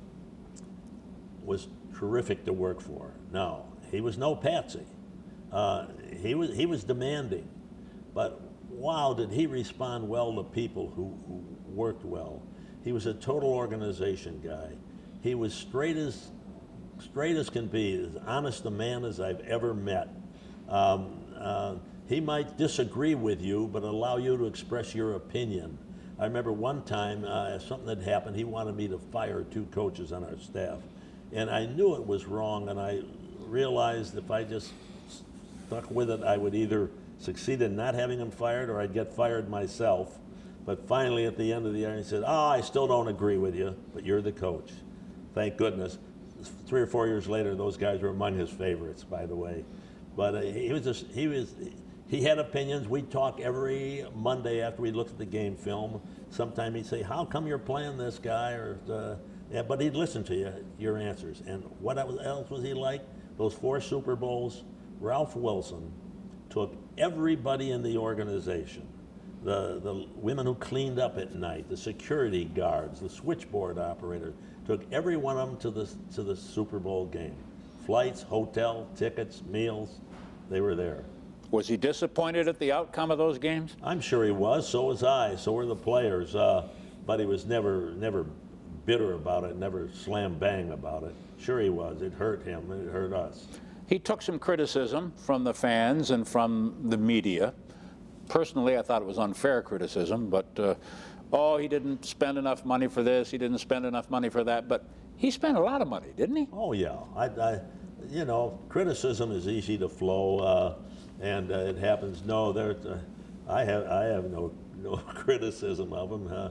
was 1.42 1.68
terrific 1.94 2.44
to 2.44 2.52
work 2.52 2.80
for. 2.80 3.12
No, 3.32 3.66
he 3.90 4.00
was 4.00 4.18
no 4.18 4.34
patsy. 4.34 4.86
Uh, 5.52 5.86
he 6.20 6.34
was 6.34 6.54
he 6.54 6.66
was 6.66 6.84
demanding, 6.84 7.48
but 8.14 8.40
wow, 8.68 9.14
did 9.14 9.30
he 9.30 9.46
respond 9.46 10.08
well 10.08 10.34
to 10.36 10.42
people 10.42 10.92
who, 10.94 11.16
who 11.26 11.42
worked 11.74 12.04
well. 12.04 12.42
He 12.84 12.92
was 12.92 13.06
a 13.06 13.14
total 13.14 13.50
organization 13.50 14.40
guy. 14.44 14.70
He 15.22 15.34
was 15.34 15.52
straight 15.52 15.96
as 15.96 16.30
straight 17.00 17.36
as 17.36 17.48
can 17.48 17.66
be, 17.66 17.94
as 17.94 18.16
honest 18.26 18.64
a 18.66 18.70
man 18.70 19.04
as 19.04 19.20
I've 19.20 19.40
ever 19.40 19.72
met. 19.72 20.08
Um, 20.68 21.24
uh, 21.38 21.74
he 22.08 22.20
might 22.20 22.56
disagree 22.56 23.14
with 23.14 23.40
you, 23.40 23.68
but 23.72 23.82
allow 23.82 24.16
you 24.16 24.36
to 24.36 24.46
express 24.46 24.94
your 24.94 25.14
opinion. 25.14 25.78
I 26.18 26.24
remember 26.24 26.52
one 26.52 26.82
time 26.82 27.24
uh, 27.24 27.58
something 27.58 27.88
had 27.88 28.02
happened. 28.02 28.34
He 28.34 28.44
wanted 28.44 28.74
me 28.74 28.88
to 28.88 28.98
fire 28.98 29.44
two 29.44 29.66
coaches 29.66 30.12
on 30.12 30.24
our 30.24 30.38
staff. 30.38 30.78
And 31.32 31.50
I 31.50 31.66
knew 31.66 31.94
it 31.94 32.06
was 32.06 32.24
wrong, 32.24 32.68
and 32.68 32.80
I 32.80 33.00
realized 33.46 34.16
if 34.16 34.30
I 34.30 34.44
just 34.44 34.72
stuck 35.66 35.90
with 35.90 36.10
it, 36.10 36.22
I 36.22 36.36
would 36.36 36.54
either 36.54 36.90
succeed 37.18 37.62
in 37.62 37.76
not 37.76 37.94
having 37.94 38.18
him 38.18 38.30
fired 38.30 38.70
or 38.70 38.80
I'd 38.80 38.94
get 38.94 39.12
fired 39.12 39.48
myself. 39.48 40.18
But 40.64 40.86
finally, 40.86 41.24
at 41.24 41.36
the 41.36 41.52
end 41.52 41.66
of 41.66 41.72
the 41.72 41.80
year, 41.80 41.96
he 41.96 42.02
said, 42.02 42.22
Oh, 42.26 42.46
I 42.48 42.60
still 42.60 42.86
don't 42.86 43.08
agree 43.08 43.38
with 43.38 43.54
you, 43.54 43.74
but 43.94 44.04
you're 44.04 44.20
the 44.20 44.32
coach. 44.32 44.70
Thank 45.34 45.56
goodness. 45.56 45.98
Three 46.66 46.80
or 46.80 46.86
four 46.86 47.06
years 47.06 47.26
later, 47.26 47.54
those 47.54 47.76
guys 47.76 48.00
were 48.00 48.10
among 48.10 48.36
his 48.36 48.50
favorites, 48.50 49.02
by 49.02 49.26
the 49.26 49.34
way. 49.34 49.64
But 50.16 50.34
uh, 50.34 50.40
he 50.42 50.72
was 50.72 50.82
just, 50.84 51.06
he 51.08 51.26
was, 51.26 51.54
he 52.08 52.22
had 52.22 52.38
opinions. 52.38 52.88
We'd 52.88 53.10
talk 53.10 53.40
every 53.40 54.04
Monday 54.14 54.60
after 54.60 54.82
we 54.82 54.90
looked 54.90 55.10
at 55.10 55.18
the 55.18 55.24
game 55.24 55.56
film. 55.56 56.00
Sometime 56.30 56.74
he'd 56.74 56.86
say, 56.86 57.02
How 57.02 57.24
come 57.24 57.46
you're 57.46 57.58
playing 57.58 57.96
this 57.96 58.18
guy? 58.18 58.52
Or, 58.52 58.78
uh, 58.90 59.14
yeah, 59.50 59.62
but 59.62 59.80
he'd 59.80 59.94
listen 59.94 60.24
to 60.24 60.34
you, 60.34 60.52
your 60.78 60.96
answers. 60.98 61.42
And 61.46 61.64
what 61.80 61.98
else 61.98 62.50
was 62.50 62.62
he 62.62 62.74
like? 62.74 63.02
Those 63.36 63.54
four 63.54 63.80
Super 63.80 64.16
Bowls, 64.16 64.64
Ralph 65.00 65.36
Wilson 65.36 65.92
took 66.50 66.74
everybody 66.96 67.70
in 67.70 67.82
the 67.82 67.96
organization, 67.96 68.86
the, 69.44 69.80
the 69.80 70.06
women 70.16 70.46
who 70.46 70.54
cleaned 70.56 70.98
up 70.98 71.18
at 71.18 71.34
night, 71.34 71.68
the 71.68 71.76
security 71.76 72.46
guards, 72.46 73.00
the 73.00 73.08
switchboard 73.08 73.78
operator, 73.78 74.34
Took 74.68 74.82
every 74.92 75.16
one 75.16 75.38
of 75.38 75.48
them 75.48 75.58
to 75.60 75.70
the 75.70 75.88
to 76.14 76.22
the 76.22 76.36
Super 76.36 76.78
Bowl 76.78 77.06
game. 77.06 77.34
Flights, 77.86 78.20
hotel, 78.20 78.86
tickets, 78.94 79.42
meals, 79.48 80.00
they 80.50 80.60
were 80.60 80.74
there. 80.74 81.04
Was 81.50 81.66
he 81.66 81.78
disappointed 81.78 82.48
at 82.48 82.58
the 82.58 82.70
outcome 82.70 83.10
of 83.10 83.16
those 83.16 83.38
games? 83.38 83.76
I'm 83.82 83.98
sure 83.98 84.26
he 84.26 84.30
was. 84.30 84.68
So 84.68 84.84
was 84.84 85.02
I. 85.02 85.36
So 85.36 85.54
were 85.54 85.64
the 85.64 85.74
players. 85.74 86.36
Uh, 86.36 86.68
but 87.06 87.18
he 87.18 87.24
was 87.24 87.46
never 87.46 87.92
never 87.96 88.26
bitter 88.88 89.12
about 89.12 89.44
it. 89.44 89.54
Never 89.54 89.86
slam 89.92 90.38
bang 90.38 90.72
about 90.72 91.02
it. 91.02 91.14
Sure 91.38 91.60
he 91.60 91.68
was. 91.68 92.00
It 92.00 92.14
hurt 92.14 92.42
him. 92.42 92.72
It 92.72 92.90
hurt 92.90 93.12
us. 93.12 93.46
He 93.86 93.98
took 93.98 94.22
some 94.22 94.38
criticism 94.38 95.12
from 95.14 95.44
the 95.44 95.52
fans 95.52 96.10
and 96.10 96.26
from 96.26 96.74
the 96.84 96.96
media. 96.96 97.52
Personally, 98.30 98.78
I 98.78 98.82
thought 98.82 99.02
it 99.02 99.04
was 99.04 99.18
unfair 99.18 99.60
criticism, 99.60 100.30
but 100.30 100.46
uh, 100.58 100.74
oh, 101.34 101.58
he 101.58 101.68
didn't 101.68 102.06
spend 102.06 102.38
enough 102.38 102.64
money 102.64 102.88
for 102.88 103.02
this, 103.02 103.30
he 103.30 103.36
didn't 103.36 103.58
spend 103.58 103.84
enough 103.84 104.08
money 104.08 104.30
for 104.30 104.42
that. 104.44 104.68
But 104.68 104.88
he 105.16 105.30
spent 105.30 105.58
a 105.58 105.60
lot 105.60 105.82
of 105.82 105.88
money, 105.88 106.08
didn't 106.16 106.36
he? 106.36 106.48
Oh 106.50 106.72
yeah, 106.72 106.96
I, 107.14 107.26
I 107.26 107.60
you 108.08 108.24
know, 108.24 108.58
criticism 108.70 109.32
is 109.32 109.48
easy 109.48 109.76
to 109.76 109.88
flow, 109.88 110.38
uh, 110.38 110.74
and 111.20 111.52
uh, 111.52 111.58
it 111.58 111.76
happens. 111.76 112.24
No, 112.24 112.52
there, 112.52 112.76
uh, 112.86 113.52
I 113.52 113.64
have 113.64 113.86
I 113.86 114.04
have 114.04 114.30
no 114.30 114.50
no 114.78 114.96
criticism 115.14 115.92
of 115.92 116.10
him, 116.10 116.26
uh, 116.32 116.48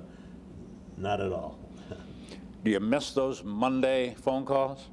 not 0.98 1.20
at 1.20 1.32
all. 1.32 1.58
Do 2.68 2.74
you 2.74 2.82
miss 2.82 3.12
those 3.12 3.46
Monday 3.46 4.14
phone 4.20 4.44
calls? 4.44 4.90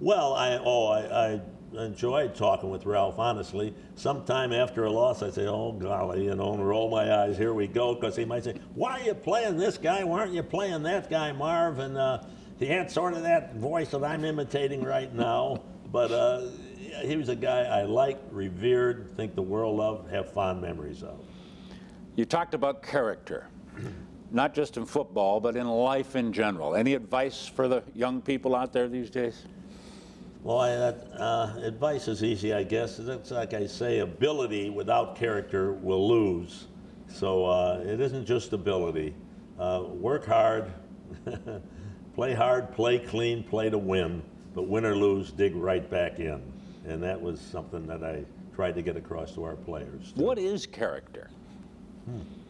Well, 0.00 0.32
I 0.32 0.56
oh 0.56 0.88
I, 0.88 1.36
I 1.76 1.84
enjoyed 1.84 2.34
talking 2.34 2.68
with 2.68 2.84
Ralph, 2.84 3.20
honestly. 3.20 3.72
Sometime 3.94 4.52
after 4.52 4.86
a 4.86 4.90
loss, 4.90 5.22
I 5.22 5.30
say, 5.30 5.46
oh, 5.46 5.70
golly, 5.70 6.24
you 6.24 6.34
know, 6.34 6.52
and 6.52 6.68
roll 6.68 6.90
my 6.90 7.22
eyes, 7.22 7.38
here 7.38 7.54
we 7.54 7.68
go, 7.68 7.94
because 7.94 8.16
he 8.16 8.24
might 8.24 8.42
say, 8.42 8.56
why 8.74 8.98
are 8.98 9.04
you 9.04 9.14
playing 9.14 9.56
this 9.56 9.78
guy? 9.78 10.02
Why 10.02 10.18
aren't 10.18 10.32
you 10.32 10.42
playing 10.42 10.82
that 10.82 11.08
guy, 11.08 11.30
Marv? 11.30 11.78
And 11.78 11.96
uh, 11.96 12.24
he 12.58 12.66
had 12.66 12.90
sort 12.90 13.14
of 13.14 13.22
that 13.22 13.54
voice 13.54 13.90
that 13.90 14.02
I'm 14.02 14.24
imitating 14.24 14.82
right 14.82 15.14
now. 15.14 15.62
But 15.92 16.10
uh, 16.10 16.48
he 17.04 17.14
was 17.14 17.28
a 17.28 17.36
guy 17.36 17.60
I 17.60 17.84
liked, 17.84 18.32
revered, 18.32 19.16
think 19.16 19.36
the 19.36 19.42
world 19.42 19.78
of, 19.78 20.10
have 20.10 20.32
fond 20.32 20.60
memories 20.60 21.04
of. 21.04 21.24
You 22.16 22.24
talked 22.24 22.54
about 22.54 22.82
character, 22.82 23.46
not 24.32 24.54
just 24.54 24.76
in 24.76 24.86
football, 24.86 25.40
but 25.40 25.56
in 25.56 25.68
life 25.68 26.16
in 26.16 26.32
general. 26.32 26.74
Any 26.74 26.94
advice 26.94 27.46
for 27.46 27.68
the 27.68 27.82
young 27.94 28.20
people 28.20 28.54
out 28.54 28.72
there 28.72 28.88
these 28.88 29.10
days? 29.10 29.44
Well, 30.42 30.58
I, 30.58 30.70
uh, 30.70 31.54
advice 31.62 32.08
is 32.08 32.24
easy, 32.24 32.52
I 32.52 32.64
guess. 32.64 32.98
It's 32.98 33.30
like 33.30 33.54
I 33.54 33.66
say, 33.66 34.00
ability 34.00 34.70
without 34.70 35.14
character 35.14 35.72
will 35.72 36.08
lose. 36.08 36.66
So 37.08 37.44
uh, 37.44 37.82
it 37.84 38.00
isn't 38.00 38.26
just 38.26 38.52
ability. 38.52 39.14
Uh, 39.58 39.84
work 39.86 40.26
hard, 40.26 40.72
play 42.14 42.34
hard, 42.34 42.72
play 42.74 42.98
clean, 42.98 43.44
play 43.44 43.70
to 43.70 43.78
win, 43.78 44.22
but 44.54 44.62
win 44.62 44.84
or 44.84 44.96
lose, 44.96 45.30
dig 45.30 45.54
right 45.54 45.88
back 45.88 46.18
in. 46.18 46.42
And 46.84 47.00
that 47.02 47.20
was 47.20 47.40
something 47.40 47.86
that 47.86 48.02
I 48.02 48.24
tried 48.54 48.74
to 48.74 48.82
get 48.82 48.96
across 48.96 49.32
to 49.34 49.44
our 49.44 49.54
players. 49.54 50.12
What 50.16 50.38
is 50.38 50.66
character? 50.66 51.30
Hmm. 52.06 52.41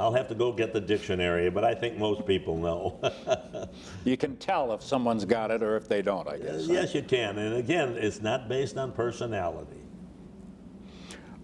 I'll 0.00 0.14
have 0.14 0.28
to 0.28 0.34
go 0.34 0.50
get 0.50 0.72
the 0.72 0.80
dictionary, 0.80 1.50
but 1.50 1.62
I 1.62 1.74
think 1.74 1.98
most 1.98 2.24
people 2.24 2.56
know. 2.56 3.68
you 4.04 4.16
can 4.16 4.34
tell 4.38 4.72
if 4.72 4.82
someone's 4.82 5.26
got 5.26 5.50
it 5.50 5.62
or 5.62 5.76
if 5.76 5.88
they 5.88 6.00
don't, 6.00 6.26
I 6.26 6.38
guess. 6.38 6.66
yes, 6.66 6.94
you 6.94 7.02
can. 7.02 7.36
And 7.36 7.56
again, 7.56 7.98
it's 7.98 8.22
not 8.22 8.48
based 8.48 8.78
on 8.78 8.92
personality. 8.92 9.76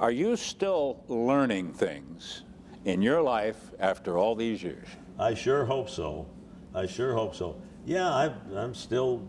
Are 0.00 0.10
you 0.10 0.36
still 0.36 1.04
learning 1.06 1.74
things 1.74 2.44
in 2.86 3.02
your 3.02 3.20
life 3.20 3.72
after 3.78 4.16
all 4.16 4.34
these 4.34 4.62
years? 4.62 4.88
I 5.18 5.34
sure 5.34 5.66
hope 5.66 5.90
so. 5.90 6.26
I 6.74 6.86
sure 6.86 7.14
hope 7.14 7.34
so. 7.34 7.60
Yeah, 7.84 8.08
I, 8.08 8.34
am 8.54 8.74
still 8.74 9.28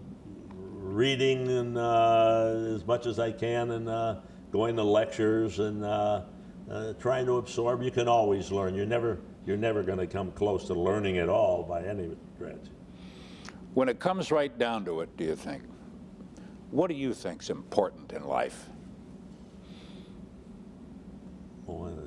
reading 0.56 1.50
and, 1.50 1.78
uh, 1.78 2.74
as 2.74 2.86
much 2.86 3.06
as 3.06 3.20
I 3.20 3.34
can 3.34 3.72
and 3.72 3.90
uh, 3.90 4.20
going 4.54 4.78
to 4.78 4.84
lectures 4.84 5.60
and 5.60 5.84
uh, 5.84 6.22
uh, 6.70 6.94
trying 6.94 7.26
to 7.26 7.38
absorb. 7.38 7.82
You 7.82 7.92
can 7.92 8.08
always 8.08 8.52
learn. 8.52 8.76
You're 8.76 8.86
never 8.86 9.20
you're 9.46 9.58
never 9.58 9.82
going 9.82 9.98
to 9.98 10.08
come 10.08 10.32
close 10.32 10.66
to 10.66 10.74
learning 10.74 11.16
it 11.16 11.30
all 11.30 11.64
by 11.64 11.84
any 11.84 12.10
stretch. 12.36 12.68
When 13.74 13.88
it 13.88 14.00
comes 14.00 14.32
right 14.32 14.56
down 14.58 14.84
to 14.86 15.02
it, 15.02 15.16
do 15.16 15.24
you 15.24 15.36
think? 15.36 15.64
What 16.72 16.90
do 16.90 16.96
you 16.96 17.14
think's 17.14 17.50
important 17.50 18.12
in 18.12 18.26
life? 18.26 18.70
Oh, 21.70 21.98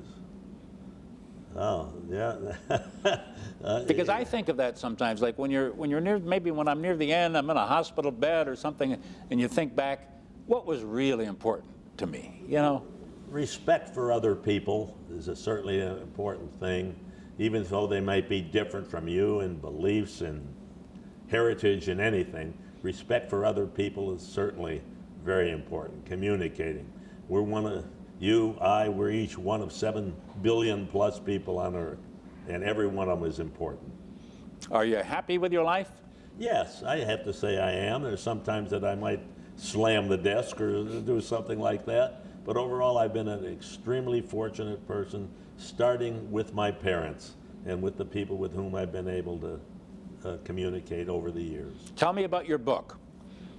oh 1.55 1.93
yeah. 2.09 2.35
uh, 3.63 3.83
because 3.85 4.09
I 4.09 4.23
think 4.23 4.49
of 4.49 4.57
that 4.57 4.77
sometimes, 4.77 5.21
like 5.21 5.37
when 5.39 5.49
you're 5.49 5.71
when 5.71 5.89
you're 5.89 6.01
near, 6.01 6.19
maybe 6.19 6.51
when 6.51 6.67
I'm 6.67 6.81
near 6.81 6.95
the 6.95 7.11
end, 7.11 7.35
I'm 7.35 7.49
in 7.49 7.57
a 7.57 7.65
hospital 7.65 8.11
bed 8.11 8.47
or 8.47 8.55
something, 8.55 9.01
and 9.31 9.39
you 9.39 9.47
think 9.47 9.75
back, 9.75 10.09
what 10.45 10.67
was 10.67 10.83
really 10.83 11.25
important 11.25 11.71
to 11.97 12.05
me, 12.05 12.43
you 12.47 12.57
know? 12.57 12.85
Respect 13.31 13.93
for 13.93 14.11
other 14.11 14.35
people 14.35 14.95
is 15.15 15.29
a, 15.29 15.35
certainly 15.35 15.79
an 15.79 15.97
important 15.99 16.53
thing, 16.59 16.95
even 17.39 17.63
though 17.63 17.87
they 17.87 18.01
might 18.01 18.27
be 18.27 18.41
different 18.41 18.85
from 18.85 19.07
you 19.07 19.39
in 19.39 19.55
beliefs 19.55 20.21
and 20.21 20.45
heritage 21.29 21.87
and 21.87 22.01
anything. 22.01 22.53
Respect 22.83 23.29
for 23.29 23.45
other 23.45 23.65
people 23.65 24.13
is 24.13 24.21
certainly 24.21 24.81
very 25.23 25.51
important. 25.51 26.05
Communicating. 26.05 26.85
We're 27.29 27.41
one 27.41 27.65
of 27.65 27.85
you, 28.19 28.57
I, 28.59 28.89
we're 28.89 29.11
each 29.11 29.37
one 29.37 29.61
of 29.61 29.71
seven 29.71 30.13
billion 30.41 30.85
plus 30.85 31.19
people 31.19 31.57
on 31.57 31.75
earth, 31.75 31.99
and 32.49 32.63
every 32.63 32.87
one 32.87 33.09
of 33.09 33.19
them 33.19 33.29
is 33.29 33.39
important. 33.39 33.91
Are 34.69 34.85
you 34.85 34.97
happy 34.97 35.37
with 35.37 35.53
your 35.53 35.63
life? 35.63 35.89
Yes, 36.37 36.83
I 36.83 36.97
have 36.97 37.23
to 37.23 37.33
say 37.33 37.57
I 37.57 37.71
am. 37.71 38.03
There's 38.03 38.21
sometimes 38.21 38.69
that 38.71 38.83
I 38.83 38.95
might 38.95 39.21
slam 39.55 40.07
the 40.07 40.17
desk 40.17 40.59
or 40.59 40.83
do 40.83 41.21
something 41.21 41.59
like 41.59 41.85
that. 41.85 42.20
But 42.43 42.57
overall, 42.57 42.97
I've 42.97 43.13
been 43.13 43.27
an 43.27 43.45
extremely 43.45 44.21
fortunate 44.21 44.85
person, 44.87 45.29
starting 45.57 46.31
with 46.31 46.53
my 46.53 46.71
parents 46.71 47.35
and 47.65 47.81
with 47.81 47.97
the 47.97 48.05
people 48.05 48.37
with 48.37 48.53
whom 48.53 48.73
I've 48.73 48.91
been 48.91 49.07
able 49.07 49.37
to 49.39 49.59
uh, 50.25 50.37
communicate 50.43 51.07
over 51.07 51.31
the 51.31 51.41
years. 51.41 51.75
Tell 51.95 52.13
me 52.13 52.23
about 52.23 52.47
your 52.47 52.57
book. 52.57 52.97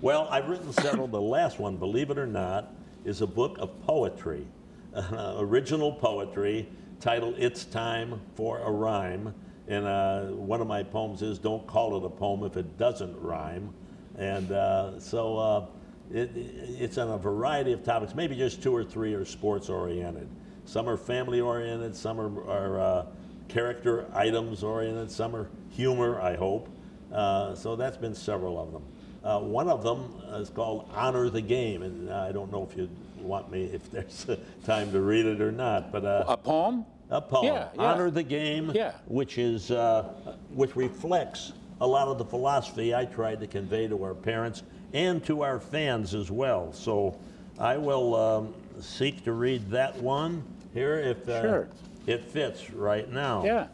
Well, 0.01 0.27
I've 0.31 0.49
written 0.49 0.73
several. 0.73 1.07
the 1.07 1.21
last 1.21 1.61
one, 1.61 1.77
believe 1.77 2.11
it 2.11 2.19
or 2.19 2.27
not, 2.27 2.75
is 3.05 3.23
a 3.23 3.27
book 3.27 3.57
of 3.59 3.81
poetry, 3.83 4.45
uh, 4.95 5.37
original 5.39 5.93
poetry 5.93 6.69
titled 6.99 7.37
It's 7.39 7.65
Time 7.65 8.21
for 8.35 8.59
a 8.59 8.71
Rhyme. 8.71 9.33
And 9.69 9.87
uh, 9.87 10.23
one 10.27 10.61
of 10.61 10.67
my 10.67 10.83
poems 10.83 11.23
is 11.23 11.39
Don't 11.39 11.65
Call 11.69 11.97
It 11.97 12.05
a 12.05 12.11
Poem 12.11 12.43
If 12.43 12.57
It 12.57 12.77
Doesn't 12.79 13.17
Rhyme. 13.21 13.73
And 14.19 14.51
uh, 14.51 14.99
so 14.99 15.39
uh, 15.39 15.67
it, 16.11 16.31
it's 16.35 16.99
on 16.99 17.11
a 17.11 17.19
variety 17.19 17.73
of 17.73 17.85
topics. 17.85 18.15
Maybe 18.15 18.37
just 18.37 18.63
two 18.63 18.75
or 18.75 18.85
three 18.85 19.15
are 19.15 19.25
sports 19.25 19.69
oriented. 19.69 20.29
Some 20.65 20.89
are 20.89 20.97
family 20.97 21.41
oriented. 21.41 21.97
Some 21.97 22.21
are, 22.21 22.51
are 22.51 22.81
uh, 22.81 23.07
character 23.49 24.07
items 24.15 24.63
oriented. 24.63 25.11
Some 25.11 25.35
are 25.35 25.49
humor, 25.71 26.21
I 26.21 26.37
hope. 26.37 26.69
Uh, 27.13 27.55
so 27.55 27.77
that's 27.77 27.97
been 27.97 28.15
several 28.15 28.59
of 28.59 28.73
them. 28.73 28.83
Uh, 29.25 29.41
one 29.41 29.69
of 29.69 29.83
them 29.83 30.21
is 30.35 30.51
called 30.51 30.91
Honor 30.95 31.31
the 31.31 31.41
Game, 31.41 31.83
and 31.83 32.11
I 32.11 32.33
don't 32.33 32.51
know 32.51 32.67
if 32.69 32.77
you 32.77 32.89
want 33.21 33.51
me, 33.51 33.65
if 33.65 33.91
there's 33.91 34.27
time 34.65 34.91
to 34.93 35.01
read 35.01 35.27
it 35.27 35.41
or 35.41 35.53
not, 35.53 35.93
but 35.93 36.05
uh, 36.05 36.25
a 36.27 36.37
poem. 36.37 36.85
A 37.11 37.21
poem. 37.21 37.45
Yeah, 37.45 37.69
yeah. 37.75 37.83
Honor 37.83 38.11
the 38.11 38.23
Game, 38.23 38.73
yeah. 38.75 38.93
which 39.07 39.39
is 39.39 39.71
uh, 39.71 40.03
which 40.51 40.75
reflects 40.75 41.53
a 41.81 41.87
lot 41.87 42.09
of 42.09 42.19
the 42.19 42.25
philosophy 42.25 42.95
I 42.95 43.05
tried 43.05 43.41
to 43.41 43.47
convey 43.47 43.87
to 43.89 44.03
our 44.03 44.15
parents 44.15 44.63
and 44.93 45.25
to 45.25 45.43
our 45.43 45.59
fans 45.59 46.15
as 46.15 46.31
well. 46.31 46.73
So 46.73 47.19
I 47.59 47.77
will 47.77 48.15
um, 48.15 48.55
seek 48.81 49.25
to 49.25 49.33
read 49.33 49.71
that 49.71 49.97
one 49.97 50.43
here 50.75 50.99
if 50.99 51.29
uh, 51.29 51.43
sure. 51.43 51.69
it 52.07 52.25
fits 52.25 52.71
right 52.71 53.11
now. 53.11 53.45
Yeah. 53.45 53.69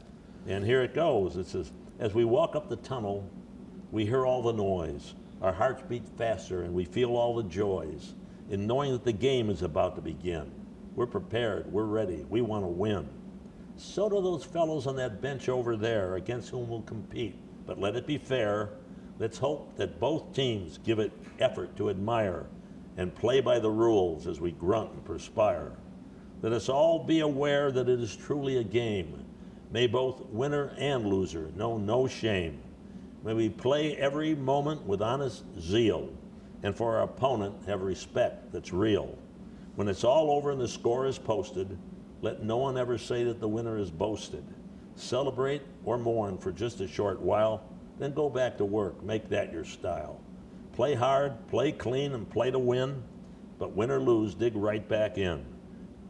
And 0.46 0.64
here 0.64 0.82
it 0.82 0.94
goes. 0.94 1.36
It 1.36 1.46
says, 1.46 1.72
As 1.98 2.14
we 2.14 2.24
walk 2.24 2.56
up 2.56 2.68
the 2.68 2.76
tunnel, 2.76 3.28
we 3.90 4.04
hear 4.04 4.26
all 4.26 4.42
the 4.42 4.52
noise. 4.52 5.14
Our 5.42 5.52
hearts 5.52 5.82
beat 5.88 6.06
faster 6.16 6.62
and 6.62 6.74
we 6.74 6.84
feel 6.84 7.16
all 7.16 7.34
the 7.36 7.44
joys 7.44 8.14
in 8.50 8.66
knowing 8.66 8.92
that 8.92 9.04
the 9.04 9.12
game 9.12 9.50
is 9.50 9.62
about 9.62 9.94
to 9.96 10.02
begin. 10.02 10.50
We're 10.96 11.06
prepared, 11.06 11.70
we're 11.70 11.84
ready, 11.84 12.26
we 12.28 12.40
want 12.40 12.64
to 12.64 12.68
win. 12.68 13.08
So 13.76 14.08
do 14.08 14.20
those 14.20 14.44
fellows 14.44 14.88
on 14.88 14.96
that 14.96 15.22
bench 15.22 15.48
over 15.48 15.76
there 15.76 16.16
against 16.16 16.48
whom 16.48 16.68
we'll 16.68 16.82
compete. 16.82 17.36
But 17.66 17.78
let 17.78 17.94
it 17.94 18.06
be 18.06 18.18
fair 18.18 18.70
Let's 19.18 19.38
hope 19.38 19.76
that 19.76 19.98
both 19.98 20.32
teams 20.32 20.78
give 20.78 21.00
it 21.00 21.12
effort 21.40 21.76
to 21.76 21.90
admire 21.90 22.46
and 22.96 23.14
play 23.14 23.40
by 23.40 23.58
the 23.58 23.70
rules 23.70 24.26
as 24.26 24.40
we 24.40 24.52
grunt 24.52 24.92
and 24.92 25.04
perspire. 25.04 25.72
Let 26.40 26.52
us 26.52 26.68
all 26.68 27.04
be 27.04 27.20
aware 27.20 27.72
that 27.72 27.88
it 27.88 28.00
is 28.00 28.14
truly 28.14 28.58
a 28.58 28.64
game. 28.64 29.24
May 29.72 29.88
both 29.88 30.24
winner 30.26 30.72
and 30.78 31.06
loser 31.06 31.50
know 31.56 31.78
no 31.78 32.06
shame. 32.06 32.60
May 33.24 33.34
we 33.34 33.48
play 33.48 33.96
every 33.96 34.36
moment 34.36 34.86
with 34.86 35.02
honest 35.02 35.44
zeal, 35.58 36.10
and 36.62 36.76
for 36.76 36.96
our 36.96 37.02
opponent 37.02 37.54
have 37.66 37.82
respect 37.82 38.52
that's 38.52 38.72
real. 38.72 39.18
When 39.74 39.88
it's 39.88 40.04
all 40.04 40.30
over 40.30 40.52
and 40.52 40.60
the 40.60 40.68
score 40.68 41.06
is 41.06 41.18
posted, 41.18 41.76
let 42.22 42.42
no 42.42 42.56
one 42.56 42.78
ever 42.78 42.98
say 42.98 43.24
that 43.24 43.40
the 43.40 43.48
winner 43.48 43.78
is 43.78 43.90
boasted. 43.90 44.44
Celebrate 44.94 45.62
or 45.84 45.98
mourn 45.98 46.38
for 46.38 46.52
just 46.52 46.80
a 46.80 46.88
short 46.88 47.20
while, 47.20 47.62
then 47.98 48.12
go 48.12 48.28
back 48.28 48.56
to 48.58 48.64
work. 48.64 49.02
Make 49.02 49.28
that 49.28 49.52
your 49.52 49.64
style. 49.64 50.20
Play 50.72 50.94
hard, 50.94 51.34
play 51.48 51.72
clean, 51.72 52.12
and 52.14 52.28
play 52.28 52.50
to 52.50 52.58
win, 52.58 53.02
but 53.58 53.72
win 53.72 53.90
or 53.90 54.00
lose, 54.00 54.34
dig 54.34 54.54
right 54.54 54.86
back 54.88 55.18
in. 55.18 55.44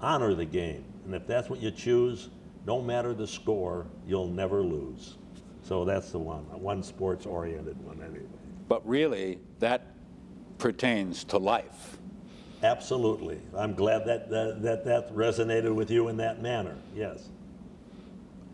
Honor 0.00 0.34
the 0.34 0.44
game, 0.44 0.84
and 1.04 1.14
if 1.14 1.26
that's 1.26 1.48
what 1.48 1.60
you 1.60 1.70
choose, 1.70 2.28
no 2.66 2.82
matter 2.82 3.14
the 3.14 3.26
score, 3.26 3.86
you'll 4.06 4.28
never 4.28 4.60
lose. 4.62 5.16
So 5.62 5.84
that's 5.84 6.10
the 6.10 6.18
one, 6.18 6.44
one 6.60 6.82
sports 6.82 7.26
oriented 7.26 7.82
one 7.82 8.02
anyway. 8.02 8.26
But 8.68 8.86
really, 8.86 9.40
that 9.58 9.86
pertains 10.58 11.24
to 11.24 11.38
life. 11.38 11.96
Absolutely. 12.62 13.40
I'm 13.56 13.74
glad 13.74 14.04
that 14.06 14.28
that, 14.30 14.62
that, 14.62 14.84
that 14.84 15.14
resonated 15.14 15.74
with 15.74 15.90
you 15.90 16.08
in 16.08 16.16
that 16.18 16.42
manner. 16.42 16.76
Yes. 16.94 17.28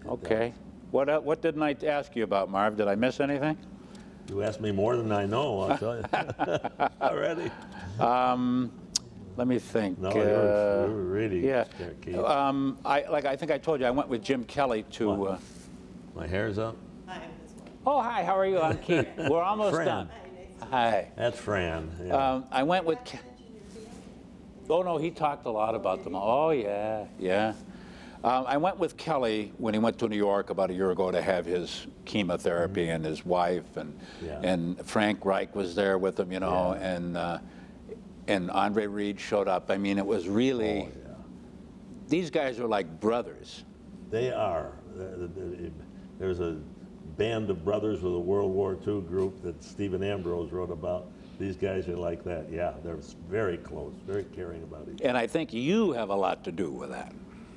Okay. 0.06 0.52
What, 0.94 1.08
el- 1.08 1.22
what 1.22 1.42
didn't 1.42 1.60
I 1.64 1.74
ask 1.88 2.14
you 2.14 2.22
about, 2.22 2.48
Marv? 2.48 2.76
Did 2.76 2.86
I 2.86 2.94
miss 2.94 3.18
anything? 3.18 3.56
You 4.30 4.44
asked 4.44 4.60
me 4.60 4.70
more 4.70 4.96
than 4.96 5.10
I 5.10 5.26
know, 5.26 5.62
I'll 5.62 5.76
tell 5.76 5.96
you. 5.96 6.04
Already. 7.02 7.50
Let 9.36 9.48
me 9.48 9.58
think. 9.58 9.98
No, 9.98 10.14
you're, 10.14 10.22
Uh, 10.24 10.86
you're 10.86 10.88
really 10.90 11.44
Yeah. 11.44 11.64
scared, 11.64 12.00
Keith. 12.00 12.14
Um, 12.16 12.78
I, 12.84 13.02
like 13.10 13.24
I 13.24 13.34
think 13.34 13.50
I 13.50 13.58
told 13.58 13.80
you, 13.80 13.86
I 13.86 13.90
went 13.90 14.08
with 14.08 14.22
Jim 14.22 14.44
Kelly 14.44 14.84
to. 14.92 15.10
What? 15.10 15.30
Uh, 15.32 15.38
My 16.14 16.28
hair's 16.28 16.58
up. 16.58 16.76
Hi. 17.08 17.22
Oh, 17.84 18.00
hi. 18.00 18.22
How 18.22 18.38
are 18.38 18.46
you? 18.46 18.60
I'm 18.60 18.78
Keith. 18.78 19.08
We're 19.28 19.42
almost 19.42 19.74
Fran. 19.74 19.86
done. 19.88 20.08
Hi. 20.70 21.10
That's 21.16 21.40
Fran. 21.40 21.90
Yeah. 22.06 22.14
Um, 22.34 22.44
I 22.52 22.62
went 22.62 22.84
with. 22.84 23.00
Ke- 23.04 23.18
Oh 24.70 24.82
no, 24.82 24.96
he 24.96 25.10
talked 25.10 25.44
a 25.44 25.50
lot 25.50 25.74
about 25.74 26.04
them. 26.04 26.14
Oh 26.14 26.50
yeah, 26.50 27.04
yeah. 27.18 27.52
Um, 28.24 28.44
I 28.48 28.56
went 28.56 28.78
with 28.78 28.96
Kelly 28.96 29.52
when 29.58 29.74
he 29.74 29.78
went 29.80 29.98
to 29.98 30.08
New 30.08 30.16
York 30.16 30.48
about 30.48 30.70
a 30.70 30.74
year 30.74 30.90
ago 30.90 31.10
to 31.10 31.20
have 31.20 31.44
his 31.44 31.86
chemotherapy, 32.06 32.88
and 32.88 33.04
his 33.04 33.24
wife 33.24 33.76
and 33.76 33.92
Mm-hmm. 33.94 34.26
Yeah. 34.26 34.40
and 34.42 34.86
Frank 34.86 35.24
Reich 35.26 35.54
was 35.54 35.74
there 35.74 35.98
with 35.98 36.18
him, 36.18 36.32
you 36.32 36.40
know, 36.40 36.74
Yeah. 36.74 36.94
and 36.94 37.16
uh, 37.16 37.38
and 38.26 38.50
Andre 38.50 38.86
Reed 38.86 39.20
showed 39.20 39.46
up. 39.48 39.70
I 39.70 39.76
mean, 39.76 39.98
it 39.98 40.06
was 40.06 40.26
really. 40.28 40.80
Oh, 40.82 40.88
yeah. 41.06 41.14
These 42.08 42.30
guys 42.30 42.58
are 42.58 42.66
like 42.66 42.98
brothers. 43.00 43.64
They 44.10 44.32
are. 44.32 44.72
The- 44.96 45.04
the- 45.04 45.28
the- 45.28 45.70
There's 46.18 46.40
a 46.40 46.56
band 47.18 47.50
of 47.50 47.62
brothers 47.64 48.02
with 48.02 48.14
a 48.14 48.18
World 48.18 48.52
War 48.52 48.78
II 48.86 49.02
group 49.02 49.42
that 49.42 49.62
Stephen 49.62 50.02
Ambrose 50.02 50.50
wrote 50.50 50.70
about. 50.70 51.08
These 51.38 51.56
guys 51.56 51.88
are 51.88 51.96
like 51.96 52.24
that. 52.24 52.46
Yeah, 52.50 52.72
they're 52.84 52.98
very 53.28 53.58
close, 53.58 53.92
very 54.06 54.24
caring 54.34 54.62
about 54.62 54.86
each 54.88 55.00
other. 55.00 55.08
And 55.08 55.18
I 55.18 55.26
think 55.26 55.52
you 55.52 55.92
have 55.92 56.08
a 56.10 56.14
lot 56.14 56.44
to 56.44 56.52
do 56.52 56.70
with 56.70 56.90
that. 56.90 57.12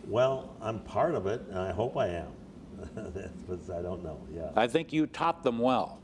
Well, 0.08 0.56
I'm 0.62 0.80
part 0.80 1.16
of 1.16 1.28
it, 1.28 1.42
and 1.50 1.60
I 1.60 1.72
hope 1.72 1.98
I 1.98 2.08
am. 2.08 2.32
That's 2.96 3.68
what 3.68 3.78
I 3.78 3.82
don't 3.82 4.04
know. 4.04 4.20
Yeah. 4.34 4.52
I 4.56 4.68
think 4.68 4.94
you 4.94 5.06
taught 5.08 5.44
them 5.44 5.60
well. 5.60 6.00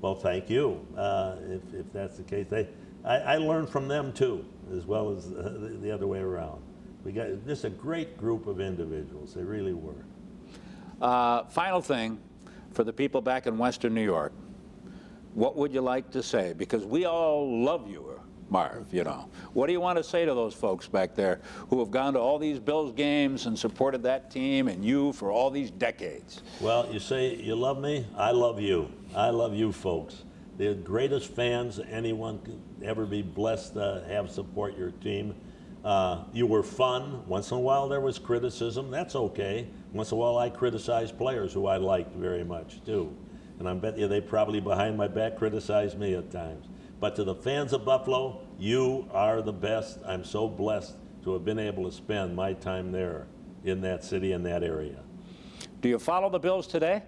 Well, 0.00 0.14
thank 0.14 0.50
you. 0.50 0.84
Uh, 0.96 1.36
if, 1.48 1.62
if 1.72 1.92
that's 1.94 2.18
the 2.18 2.24
case, 2.24 2.46
they, 2.50 2.68
I, 3.04 3.16
I 3.16 3.36
learned 3.36 3.70
from 3.70 3.88
them 3.88 4.12
too, 4.12 4.44
as 4.76 4.84
well 4.84 5.10
as 5.10 5.28
uh, 5.28 5.56
the, 5.58 5.78
the 5.80 5.90
other 5.90 6.06
way 6.06 6.18
around. 6.18 6.60
We 7.04 7.12
got 7.12 7.28
just 7.46 7.64
a 7.64 7.70
great 7.70 8.18
group 8.18 8.46
of 8.46 8.60
individuals. 8.60 9.32
They 9.32 9.42
really 9.42 9.72
were. 9.72 10.04
Uh, 11.00 11.44
final 11.44 11.80
thing 11.80 12.18
for 12.72 12.84
the 12.84 12.92
people 12.92 13.22
back 13.22 13.46
in 13.46 13.56
Western 13.56 13.94
New 13.94 14.04
York, 14.04 14.32
what 15.32 15.56
would 15.56 15.72
you 15.72 15.80
like 15.80 16.10
to 16.10 16.22
say? 16.22 16.52
Because 16.52 16.84
we 16.84 17.06
all 17.06 17.62
love 17.62 17.90
you, 17.90 18.20
Marv, 18.54 18.86
you 18.94 19.02
know. 19.02 19.28
What 19.52 19.66
do 19.66 19.72
you 19.72 19.80
want 19.80 19.98
to 19.98 20.04
say 20.04 20.24
to 20.24 20.32
those 20.32 20.54
folks 20.54 20.86
back 20.86 21.16
there 21.16 21.40
who 21.70 21.80
have 21.80 21.90
gone 21.90 22.12
to 22.12 22.20
all 22.20 22.38
these 22.38 22.60
Bills 22.60 22.92
games 22.92 23.46
and 23.46 23.58
supported 23.58 24.00
that 24.04 24.30
team 24.30 24.68
and 24.68 24.84
you 24.84 25.12
for 25.12 25.32
all 25.32 25.50
these 25.50 25.72
decades? 25.72 26.40
Well, 26.60 26.88
you 26.92 27.00
say 27.00 27.34
you 27.34 27.56
love 27.56 27.80
me. 27.80 28.06
I 28.16 28.30
love 28.30 28.60
you. 28.60 28.92
I 29.12 29.30
love 29.30 29.54
you 29.54 29.72
folks. 29.72 30.22
The 30.56 30.74
greatest 30.74 31.34
fans 31.34 31.80
anyone 31.90 32.38
could 32.42 32.60
ever 32.84 33.06
be 33.06 33.22
blessed 33.22 33.74
to 33.74 34.04
have 34.06 34.30
support 34.30 34.78
your 34.78 34.92
team. 34.92 35.34
Uh, 35.84 36.22
you 36.32 36.46
were 36.46 36.62
fun. 36.62 37.26
Once 37.26 37.50
in 37.50 37.56
a 37.56 37.60
while 37.60 37.88
there 37.88 38.00
was 38.00 38.20
criticism. 38.20 38.88
That's 38.88 39.16
okay. 39.16 39.66
Once 39.92 40.12
in 40.12 40.16
a 40.16 40.20
while 40.20 40.38
I 40.38 40.48
criticized 40.48 41.18
players 41.18 41.52
who 41.52 41.66
I 41.66 41.78
liked 41.78 42.14
very 42.14 42.44
much 42.44 42.84
too. 42.84 43.12
And 43.58 43.68
I 43.68 43.74
bet 43.74 43.98
you 43.98 44.06
they 44.06 44.20
probably 44.20 44.60
behind 44.60 44.96
my 44.96 45.08
back 45.08 45.36
criticized 45.36 45.98
me 45.98 46.14
at 46.14 46.30
times. 46.30 46.68
But 47.00 47.16
to 47.16 47.24
the 47.24 47.34
fans 47.34 47.72
of 47.72 47.84
Buffalo, 47.84 48.40
you 48.58 49.08
are 49.12 49.42
the 49.42 49.52
best. 49.52 49.98
I'm 50.06 50.24
so 50.24 50.48
blessed 50.48 50.96
to 51.24 51.32
have 51.32 51.44
been 51.44 51.58
able 51.58 51.84
to 51.84 51.92
spend 51.92 52.36
my 52.36 52.52
time 52.52 52.92
there 52.92 53.26
in 53.64 53.80
that 53.80 54.04
city, 54.04 54.32
in 54.32 54.42
that 54.44 54.62
area. 54.62 55.00
Do 55.80 55.88
you 55.88 55.98
follow 55.98 56.30
the 56.30 56.38
Bills 56.38 56.66
today? 56.66 57.02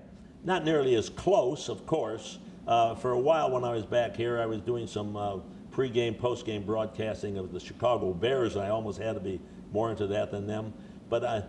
Not 0.45 0.65
nearly 0.65 0.95
as 0.95 1.09
close, 1.09 1.69
of 1.69 1.87
course. 1.87 2.39
Uh, 2.67 2.95
for 2.95 3.13
a 3.13 3.19
while, 3.19 3.51
when 3.51 3.65
I 3.65 3.73
was 3.73 3.85
back 3.85 4.17
here, 4.17 4.41
I 4.41 4.47
was 4.47 4.61
doing 4.61 4.87
some 4.87 5.17
uh, 5.17 5.39
pre-game, 5.71 6.15
post-game 6.15 6.65
broadcasting 6.65 7.39
of 7.39 7.53
the 7.53 7.61
Chicago 7.61 8.13
Bears, 8.13 8.57
and 8.57 8.65
I 8.65 8.71
almost 8.71 8.99
had 8.99 9.15
to 9.15 9.21
be 9.21 9.41
more 9.73 9.91
into 9.91 10.07
that 10.09 10.31
than 10.31 10.47
them. 10.47 10.73
But 11.09 11.25
I, 11.25 11.45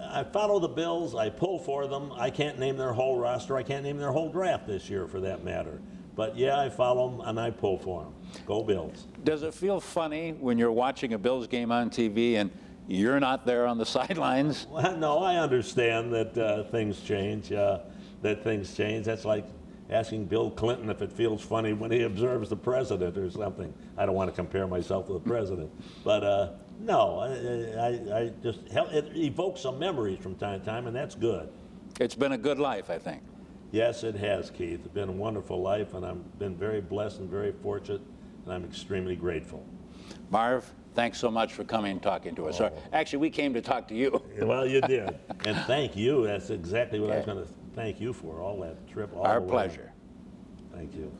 I 0.00 0.24
follow 0.24 0.58
the 0.58 0.68
Bills. 0.68 1.14
I 1.14 1.30
pull 1.30 1.58
for 1.58 1.86
them. 1.86 2.12
I 2.16 2.30
can't 2.30 2.58
name 2.58 2.76
their 2.76 2.92
whole 2.92 3.18
roster. 3.18 3.56
I 3.56 3.62
can't 3.62 3.82
name 3.82 3.98
their 3.98 4.12
whole 4.12 4.30
draft 4.30 4.66
this 4.66 4.88
year, 4.90 5.06
for 5.06 5.20
that 5.20 5.44
matter. 5.44 5.80
But 6.20 6.36
yeah, 6.36 6.60
I 6.60 6.68
follow 6.68 7.08
them 7.08 7.22
and 7.22 7.40
I 7.40 7.48
pull 7.48 7.78
for 7.78 8.02
them. 8.02 8.12
Go 8.44 8.62
Bills. 8.62 9.06
Does 9.24 9.42
it 9.42 9.54
feel 9.54 9.80
funny 9.80 10.32
when 10.32 10.58
you're 10.58 10.70
watching 10.70 11.14
a 11.14 11.18
Bills 11.18 11.46
game 11.46 11.72
on 11.72 11.88
TV 11.88 12.34
and 12.34 12.50
you're 12.86 13.18
not 13.18 13.46
there 13.46 13.66
on 13.66 13.78
the 13.78 13.86
sidelines? 13.96 14.66
Well, 14.68 14.98
no, 14.98 15.20
I 15.20 15.36
understand 15.36 16.12
that 16.12 16.36
uh, 16.36 16.64
things 16.64 17.00
change. 17.00 17.50
Uh, 17.52 17.78
that 18.20 18.44
things 18.44 18.76
change. 18.76 19.06
That's 19.06 19.24
like 19.24 19.46
asking 19.88 20.26
Bill 20.26 20.50
Clinton 20.50 20.90
if 20.90 21.00
it 21.00 21.10
feels 21.10 21.40
funny 21.40 21.72
when 21.72 21.90
he 21.90 22.02
observes 22.02 22.50
the 22.50 22.56
president 22.56 23.16
or 23.16 23.30
something. 23.30 23.72
I 23.96 24.04
don't 24.04 24.14
want 24.14 24.28
to 24.28 24.36
compare 24.36 24.66
myself 24.66 25.06
to 25.06 25.14
the 25.14 25.20
president, 25.20 25.70
but 26.04 26.22
uh, 26.22 26.50
no, 26.80 27.20
I, 27.20 27.80
I, 27.80 28.18
I 28.24 28.32
just 28.42 28.60
it 28.68 29.16
evokes 29.16 29.62
some 29.62 29.78
memories 29.78 30.18
from 30.18 30.34
time 30.34 30.60
to 30.60 30.66
time, 30.66 30.86
and 30.86 30.94
that's 30.94 31.14
good. 31.14 31.48
It's 31.98 32.14
been 32.14 32.32
a 32.32 32.38
good 32.38 32.58
life, 32.58 32.90
I 32.90 32.98
think. 32.98 33.22
Yes, 33.72 34.02
it 34.02 34.16
has, 34.16 34.50
Keith. 34.50 34.80
It's 34.84 34.88
been 34.94 35.08
a 35.08 35.12
wonderful 35.12 35.60
life, 35.60 35.94
and 35.94 36.04
I've 36.04 36.38
been 36.38 36.56
very 36.56 36.80
blessed 36.80 37.20
and 37.20 37.30
very 37.30 37.52
fortunate, 37.52 38.00
and 38.44 38.52
I'm 38.52 38.64
extremely 38.64 39.14
grateful. 39.14 39.64
Marv, 40.30 40.68
thanks 40.94 41.18
so 41.18 41.30
much 41.30 41.52
for 41.52 41.62
coming 41.62 41.92
and 41.92 42.02
talking 42.02 42.34
to 42.34 42.48
us. 42.48 42.60
Or, 42.60 42.72
oh. 42.74 42.82
Actually, 42.92 43.20
we 43.20 43.30
came 43.30 43.54
to 43.54 43.60
talk 43.60 43.86
to 43.88 43.94
you. 43.94 44.22
Well, 44.40 44.66
you 44.66 44.80
did, 44.80 45.16
and 45.44 45.56
thank 45.66 45.96
you. 45.96 46.26
That's 46.26 46.50
exactly 46.50 46.98
what 46.98 47.10
I 47.12 47.16
was 47.16 47.26
going 47.26 47.44
to 47.44 47.50
thank 47.74 48.00
you 48.00 48.12
for. 48.12 48.40
All 48.40 48.58
that 48.60 48.88
trip, 48.88 49.14
all 49.14 49.24
Our 49.24 49.40
pleasure. 49.40 49.92
Thank 50.74 50.94
you. 50.94 51.12